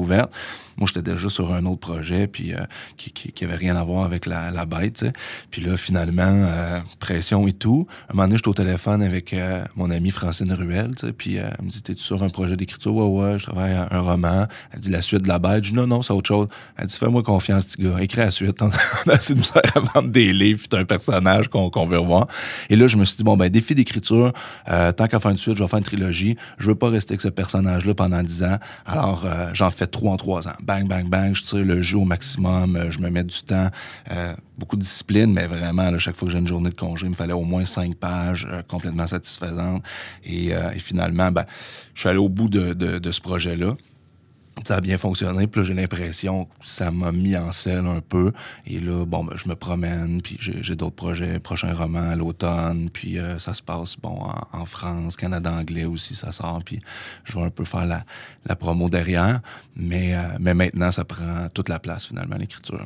Moi, 0.78 0.88
j'étais 0.88 1.12
déjà 1.12 1.28
sur 1.28 1.54
un 1.54 1.66
autre 1.66 1.80
projet, 1.80 2.28
puis 2.28 2.54
euh, 2.54 2.60
qui, 2.98 3.12
qui, 3.12 3.44
avait 3.44 3.56
rien 3.56 3.76
à 3.76 3.84
voir 3.84 4.04
avec 4.04 4.28
la, 4.28 4.66
bête, 4.66 5.06
Puis 5.50 5.62
là, 5.62 5.76
finalement, 5.76 6.24
euh, 6.24 6.80
pression 7.00 7.48
et 7.48 7.54
tout. 7.54 7.88
Un 8.10 8.14
moment 8.14 8.28
donné, 8.28 8.38
j'étais 8.38 8.50
au 8.50 8.54
téléphone 8.54 9.02
avec 9.02 9.34
euh, 9.34 9.64
mon 9.76 9.90
amie 9.90 10.12
Francine 10.12 10.54
Ruel, 10.54 10.92
puis 11.18 11.38
elle 11.38 11.56
me 11.64 11.72
dit, 11.72 11.82
t'es-tu 11.82 12.04
sur 12.04 12.22
un 12.22 12.30
projet 12.30 12.56
d'écriture? 12.56 12.96
Ouais, 12.96 13.24
ouais, 13.24 13.40
je 13.40 13.46
travaille 13.46 13.74
à 13.74 13.88
un 13.92 14.02
roman. 14.02 14.46
Elle 14.72 14.80
dit, 14.80 14.92
la 14.92 15.02
suite 15.02 15.24
de 15.24 15.28
la 15.28 15.40
bête. 15.40 15.64
Je 15.64 15.72
dis, 15.72 15.76
non, 15.76 15.88
non, 15.88 16.04
c'est 16.04 16.14
autre 16.14 16.28
chose. 16.28 16.48
Elle 16.76 16.86
dit, 16.86 16.98
fais-moi 16.98 17.24
confiance, 17.24 17.66
petit 17.66 17.82
gars. 17.82 18.00
Écris 18.00 18.20
la 18.20 18.32
suite. 18.32 18.62
On 18.62 18.70
a 19.10 19.14
assez 19.14 19.34
de 19.34 19.40
misère 19.40 19.62
à 19.74 19.80
vendre 19.80 20.10
des 20.10 20.32
livres, 20.32 20.64
puis 20.70 20.80
un 20.80 20.86
personnage 20.86 21.48
qu'on 21.48 21.86
veut 21.86 21.98
revoir. 21.98 22.28
Et 22.70 22.76
là, 22.76 22.88
je 22.88 22.98
me 22.98 23.06
suis 23.06 23.18
dit, 23.18 23.24
bon, 23.24 23.36
ben, 23.36 23.50
défi 23.50 23.74
d'écriture, 23.74 24.32
tant 24.68 25.08
qu'à 25.08 25.20
faire 25.20 25.32
une 25.32 25.38
suite, 25.38 25.58
je 25.58 25.64
vais 25.64 25.68
faire 25.68 25.80
une 25.80 25.86
trilogie. 25.86 26.36
Je 26.60 26.68
veux 26.68 26.76
pas 26.76 26.90
rester 26.90 27.14
avec 27.14 27.22
ce 27.22 27.30
personnage-là 27.30 27.96
pendant 27.96 28.22
dix 28.22 28.44
ans. 28.44 28.58
Alors, 28.86 29.26
j'en 29.54 29.72
fais 29.72 29.88
trois 29.98 30.14
en 30.14 30.18
trois 30.18 30.48
ans 30.48 30.54
bang, 30.62 30.88
bang, 30.88 31.08
bang, 31.10 31.34
je 31.34 31.44
tire 31.44 31.66
le 31.66 31.82
jeu 31.82 31.98
au 31.98 32.06
maximum, 32.06 32.76
euh, 32.76 32.92
je 32.92 33.00
me 33.00 33.10
mets 33.10 33.24
du 33.24 33.42
temps, 33.42 33.70
euh, 34.12 34.34
beaucoup 34.58 34.76
de 34.76 34.82
discipline, 34.82 35.34
mais 35.34 35.48
vraiment, 35.48 35.90
là, 35.90 35.98
chaque 35.98 36.16
fois 36.16 36.28
que 36.28 36.32
j'ai 36.32 36.40
une 36.40 36.48
journée 36.48 36.70
de 36.70 36.76
congé, 36.76 37.06
il 37.06 37.10
me 37.10 37.16
fallait 37.16 37.34
au 37.34 37.44
moins 37.44 37.66
cinq 37.66 37.96
pages 37.96 38.48
euh, 38.50 38.62
complètement 38.62 39.08
satisfaisantes. 39.08 39.84
Et, 40.26 40.52
finalement, 40.78 41.32
ben, 41.32 41.46
je 41.94 42.02
suis 42.02 42.10
allé 42.10 42.20
au 42.20 42.30
bout 42.30 42.50
de, 42.50 42.74
de 42.74 43.12
ce 43.12 43.22
projet-là 43.22 43.76
ça 44.66 44.78
a 44.78 44.82
bien 44.82 44.98
fonctionné. 44.98 45.48
Puis 45.48 45.62
là, 45.62 45.68
j'ai 45.68 45.74
l'impression 45.74 46.46
que 46.46 46.52
ça 46.64 46.92
m'a 46.92 47.12
mis 47.12 47.36
en 47.38 47.52
selle 47.52 47.86
un 47.86 48.02
peu. 48.02 48.32
Et 48.66 48.80
là, 48.80 49.06
bon, 49.06 49.24
ben, 49.24 49.34
je 49.36 49.48
me 49.48 49.56
promène, 49.56 50.22
puis 50.22 50.38
j'ai 50.40 50.76
d'autres 50.76 50.96
projets, 50.96 51.40
prochain 51.40 51.74
roman 51.74 52.10
à 52.10 52.16
l'automne, 52.16 52.90
puis 52.92 53.20
euh, 53.20 53.40
ça 53.40 53.54
se 53.54 53.62
passe, 53.62 53.98
bon, 53.98 54.20
en, 54.54 54.66
France, 54.66 55.16
Canada 55.16 55.52
anglais 55.52 55.86
aussi, 55.86 56.16
ça 56.16 56.32
sort, 56.32 56.62
puis 56.64 56.80
je 57.24 57.34
vais 57.34 57.46
un 57.46 57.50
peu 57.50 57.66
faire 57.66 57.86
la, 57.86 58.56
promo 58.56 58.90
derrière. 58.90 59.40
Mais, 59.76 60.16
euh, 60.16 60.22
mais 60.40 60.54
maintenant, 60.54 60.92
ça 60.92 61.06
prend 61.06 61.48
toute 61.54 61.70
la 61.70 61.80
place, 61.80 62.06
finalement, 62.06 62.36
l'écriture. 62.38 62.86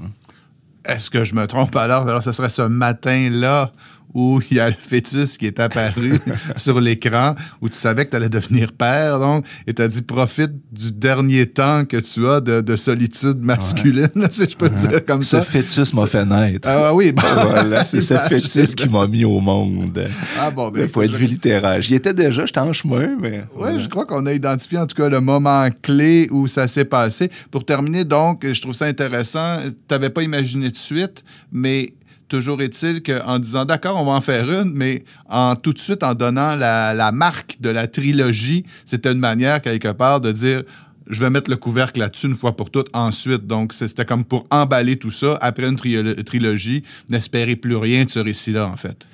Est-ce 0.83 1.09
que 1.09 1.23
je 1.23 1.35
me 1.35 1.45
trompe 1.45 1.75
alors? 1.75 2.07
Alors, 2.07 2.23
ce 2.23 2.31
serait 2.31 2.49
ce 2.49 2.63
matin-là 2.63 3.71
où 4.13 4.41
il 4.49 4.57
y 4.57 4.59
a 4.59 4.69
le 4.69 4.75
fœtus 4.77 5.37
qui 5.37 5.47
est 5.47 5.59
apparu 5.59 6.19
sur 6.55 6.79
l'écran, 6.79 7.35
où 7.61 7.69
tu 7.69 7.75
savais 7.75 8.05
que 8.05 8.11
tu 8.11 8.15
allais 8.15 8.29
devenir 8.29 8.71
père, 8.73 9.19
donc, 9.19 9.45
et 9.67 9.73
tu 9.73 9.81
as 9.81 9.87
dit 9.87 10.01
profite 10.01 10.51
du 10.71 10.91
dernier 10.91 11.45
temps 11.45 11.85
que 11.85 11.97
tu 11.97 12.27
as 12.27 12.41
de, 12.41 12.75
solitude 12.75 13.39
masculine, 13.41 14.09
si 14.31 14.49
je 14.49 14.55
peux 14.55 14.69
dire 14.69 15.05
comme 15.05 15.23
ça. 15.23 15.43
Ce 15.43 15.49
fœtus 15.49 15.93
m'a 15.93 16.07
fait 16.07 16.25
naître. 16.25 16.67
Ah 16.67 16.93
oui, 16.93 17.11
bon. 17.11 17.21
voilà, 17.21 17.85
c'est 17.85 18.01
ce 18.01 18.15
fœtus 18.15 18.75
qui 18.75 18.89
m'a 18.89 19.07
mis 19.07 19.25
au 19.25 19.39
monde. 19.39 20.05
Ah 20.39 20.51
bon, 20.51 20.69
ben. 20.69 20.87
Faut 20.87 21.01
être 21.01 21.15
vue 21.15 21.27
littéraire. 21.27 21.81
J'y 21.81 21.95
étais 21.95 22.13
déjà, 22.13 22.45
j'étais 22.45 22.59
en 22.59 22.73
chemin, 22.73 23.15
mais. 23.19 23.43
Oui, 23.55 23.81
je 23.81 23.87
crois 23.87 24.05
qu'on 24.05 24.25
a 24.25 24.33
identifié 24.33 24.77
en 24.77 24.87
tout 24.87 24.95
cas 24.95 25.09
le 25.09 25.21
moment 25.21 25.67
clé 25.81 26.27
où 26.31 26.47
ça 26.47 26.67
s'est 26.67 26.85
passé. 26.85 27.29
Pour 27.49 27.65
terminer, 27.65 28.03
donc, 28.03 28.45
je 28.45 28.61
trouve 28.61 28.73
ça 28.73 28.85
intéressant. 28.85 29.57
Tu 29.63 29.71
n'avais 29.89 30.09
pas 30.09 30.23
imaginé 30.23 30.69
de 30.69 30.75
suite, 30.75 31.23
mais 31.51 31.93
Toujours 32.31 32.61
est-il 32.61 33.03
qu'en 33.03 33.39
disant 33.39 33.65
d'accord, 33.65 33.97
on 33.97 34.05
va 34.05 34.13
en 34.13 34.21
faire 34.21 34.49
une, 34.49 34.71
mais 34.73 35.03
en 35.27 35.57
tout 35.57 35.73
de 35.73 35.79
suite 35.79 36.01
en 36.01 36.13
donnant 36.13 36.55
la, 36.55 37.11
marque 37.11 37.57
de 37.59 37.69
la 37.69 37.87
trilogie, 37.87 38.63
c'était 38.85 39.11
une 39.11 39.19
manière 39.19 39.61
quelque 39.61 39.89
part 39.89 40.21
de 40.21 40.31
dire 40.31 40.63
je 41.11 41.19
vais 41.19 41.29
mettre 41.29 41.49
le 41.49 41.57
couvercle 41.57 41.99
là-dessus 41.99 42.27
une 42.27 42.35
fois 42.35 42.55
pour 42.55 42.71
toutes 42.71 42.89
ensuite. 42.93 43.45
Donc, 43.45 43.73
c'était 43.73 44.05
comme 44.05 44.25
pour 44.25 44.47
emballer 44.49 44.95
tout 44.95 45.11
ça 45.11 45.37
après 45.41 45.67
une 45.67 45.75
trilogie, 45.75 46.83
n'espérer 47.09 47.55
plus 47.55 47.75
rien 47.75 48.05
de 48.05 48.09
ce 48.09 48.19
récit-là, 48.19 48.67
en 48.67 48.77
fait. 48.77 49.05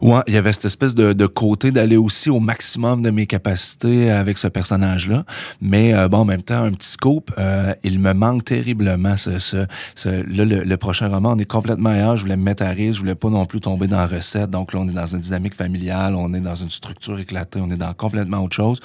Ouais, 0.00 0.20
il 0.26 0.34
y 0.34 0.36
avait 0.36 0.52
cette 0.52 0.64
espèce 0.64 0.94
de, 0.94 1.26
côté 1.26 1.70
d'aller 1.70 1.96
aussi 1.96 2.30
au 2.30 2.40
maximum 2.40 3.02
de 3.02 3.10
mes 3.10 3.26
capacités 3.26 4.10
avec 4.10 4.38
ce 4.38 4.48
personnage-là. 4.48 5.24
Mais 5.60 5.94
euh, 5.94 6.08
bon, 6.08 6.18
en 6.18 6.24
même 6.24 6.42
temps, 6.42 6.62
un 6.62 6.72
petit 6.72 6.88
scope, 6.88 7.30
euh, 7.38 7.72
il 7.84 7.98
me 8.00 8.12
manque 8.12 8.44
terriblement 8.44 9.16
ce 9.16 9.66
là, 10.04 10.44
le, 10.44 10.76
prochain 10.76 11.08
roman, 11.08 11.32
on 11.32 11.38
est 11.38 11.44
complètement 11.44 11.90
ailleurs. 11.90 12.16
Je 12.16 12.22
voulais 12.22 12.36
me 12.36 12.42
mettre 12.42 12.62
à 12.62 12.70
risque, 12.70 12.94
je 12.94 13.00
voulais 13.00 13.14
pas 13.14 13.30
non 13.30 13.46
plus 13.46 13.60
tomber 13.60 13.86
dans 13.86 13.98
la 13.98 14.06
recette. 14.06 14.50
Donc 14.50 14.72
là, 14.72 14.80
on 14.80 14.88
est 14.88 14.92
dans 14.92 15.06
une 15.06 15.20
dynamique 15.20 15.54
familiale, 15.54 16.14
on 16.14 16.32
est 16.34 16.40
dans 16.40 16.54
une 16.54 16.70
structure 16.70 17.18
éclatée, 17.18 17.60
on 17.62 17.70
est 17.70 17.76
dans 17.76 17.92
complètement 17.92 18.42
autre 18.42 18.56
chose. 18.56 18.80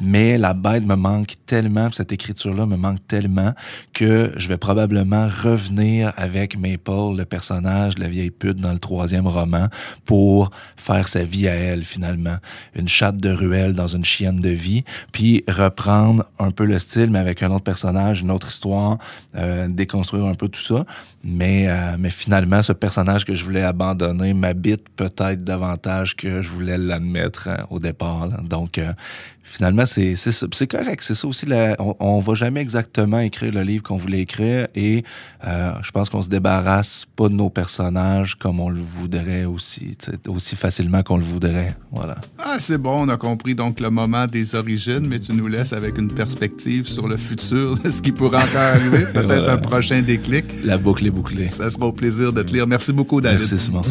Mais 0.00 0.38
la 0.38 0.54
bête 0.54 0.84
me 0.84 0.94
manque 0.94 1.34
tellement, 1.46 1.88
cette 1.92 2.09
écriture-là 2.12 2.66
me 2.66 2.76
manque 2.76 3.06
tellement 3.06 3.52
que 3.92 4.32
je 4.36 4.48
vais 4.48 4.58
probablement 4.58 5.28
revenir 5.28 6.12
avec 6.16 6.58
Maple, 6.58 7.16
le 7.16 7.24
personnage, 7.24 7.98
la 7.98 8.08
vieille 8.08 8.30
pute 8.30 8.60
dans 8.60 8.72
le 8.72 8.78
troisième 8.78 9.26
roman, 9.26 9.68
pour 10.04 10.50
faire 10.76 11.08
sa 11.08 11.24
vie 11.24 11.48
à 11.48 11.54
elle 11.54 11.84
finalement. 11.84 12.36
Une 12.74 12.88
chatte 12.88 13.16
de 13.16 13.30
ruelle 13.30 13.74
dans 13.74 13.88
une 13.88 14.04
chienne 14.04 14.40
de 14.40 14.50
vie, 14.50 14.84
puis 15.12 15.44
reprendre 15.48 16.24
un 16.38 16.50
peu 16.50 16.64
le 16.64 16.78
style, 16.78 17.10
mais 17.10 17.18
avec 17.18 17.42
un 17.42 17.50
autre 17.50 17.64
personnage, 17.64 18.22
une 18.22 18.30
autre 18.30 18.48
histoire, 18.48 18.98
euh, 19.36 19.68
déconstruire 19.68 20.24
un 20.26 20.34
peu 20.34 20.48
tout 20.48 20.62
ça. 20.62 20.84
Mais, 21.22 21.68
euh, 21.68 21.96
mais 21.98 22.10
finalement, 22.10 22.62
ce 22.62 22.72
personnage 22.72 23.24
que 23.24 23.34
je 23.34 23.44
voulais 23.44 23.62
abandonner 23.62 24.32
m'habite 24.32 24.88
peut-être 24.96 25.44
davantage 25.44 26.16
que 26.16 26.40
je 26.40 26.48
voulais 26.48 26.78
l'admettre 26.78 27.48
euh, 27.48 27.56
au 27.68 27.78
départ. 27.78 28.28
Donc, 28.42 28.78
euh, 28.78 28.92
finalement, 29.42 29.86
c'est 29.86 30.14
c'est 30.16 30.66
correct. 30.66 31.02
C'est 31.02 31.14
ça 31.14 31.26
aussi. 31.26 31.46
La, 31.46 31.76
on, 31.78 31.94
on 31.98 32.20
va 32.20 32.34
jamais 32.34 32.60
exactement 32.60 33.18
écrire 33.18 33.52
le 33.52 33.62
livre 33.62 33.82
qu'on 33.82 33.96
voulait 33.96 34.20
écrire 34.20 34.66
et 34.74 35.04
euh, 35.46 35.72
je 35.82 35.90
pense 35.90 36.08
qu'on 36.08 36.22
se 36.22 36.28
débarrasse 36.28 37.06
pas 37.16 37.28
de 37.28 37.34
nos 37.34 37.50
personnages 37.50 38.34
comme 38.36 38.60
on 38.60 38.68
le 38.68 38.80
voudrait 38.80 39.44
aussi, 39.44 39.96
aussi 40.28 40.56
facilement 40.56 41.02
qu'on 41.02 41.16
le 41.16 41.24
voudrait. 41.24 41.74
Voilà. 41.92 42.16
Ah, 42.38 42.56
c'est 42.60 42.78
bon. 42.78 43.02
On 43.02 43.08
a 43.08 43.16
compris 43.16 43.54
donc 43.54 43.80
le 43.80 43.90
moment 43.90 44.26
des 44.26 44.54
origines, 44.54 45.06
mais 45.06 45.18
tu 45.18 45.32
nous 45.32 45.48
laisses 45.48 45.72
avec 45.72 45.98
une 45.98 46.12
perspective 46.12 46.88
sur 46.88 47.08
le 47.08 47.16
futur 47.16 47.76
ce 47.90 48.00
qui 48.00 48.12
pourrait 48.12 48.42
encore 48.42 48.60
arriver. 48.60 49.04
Peut-être 49.12 49.48
un 49.48 49.58
prochain 49.58 50.02
déclic. 50.02 50.44
La 50.64 50.78
boucle 50.78 51.06
est 51.06 51.10
bouclée. 51.10 51.48
Ça 51.48 51.70
sera 51.70 51.86
au 51.86 51.92
plaisir 51.92 52.32
de 52.32 52.42
te 52.42 52.52
lire. 52.52 52.66
Merci 52.66 52.92
beaucoup, 52.92 53.20
David. 53.20 53.40
Merci, 53.40 53.58
Simon. 53.58 53.82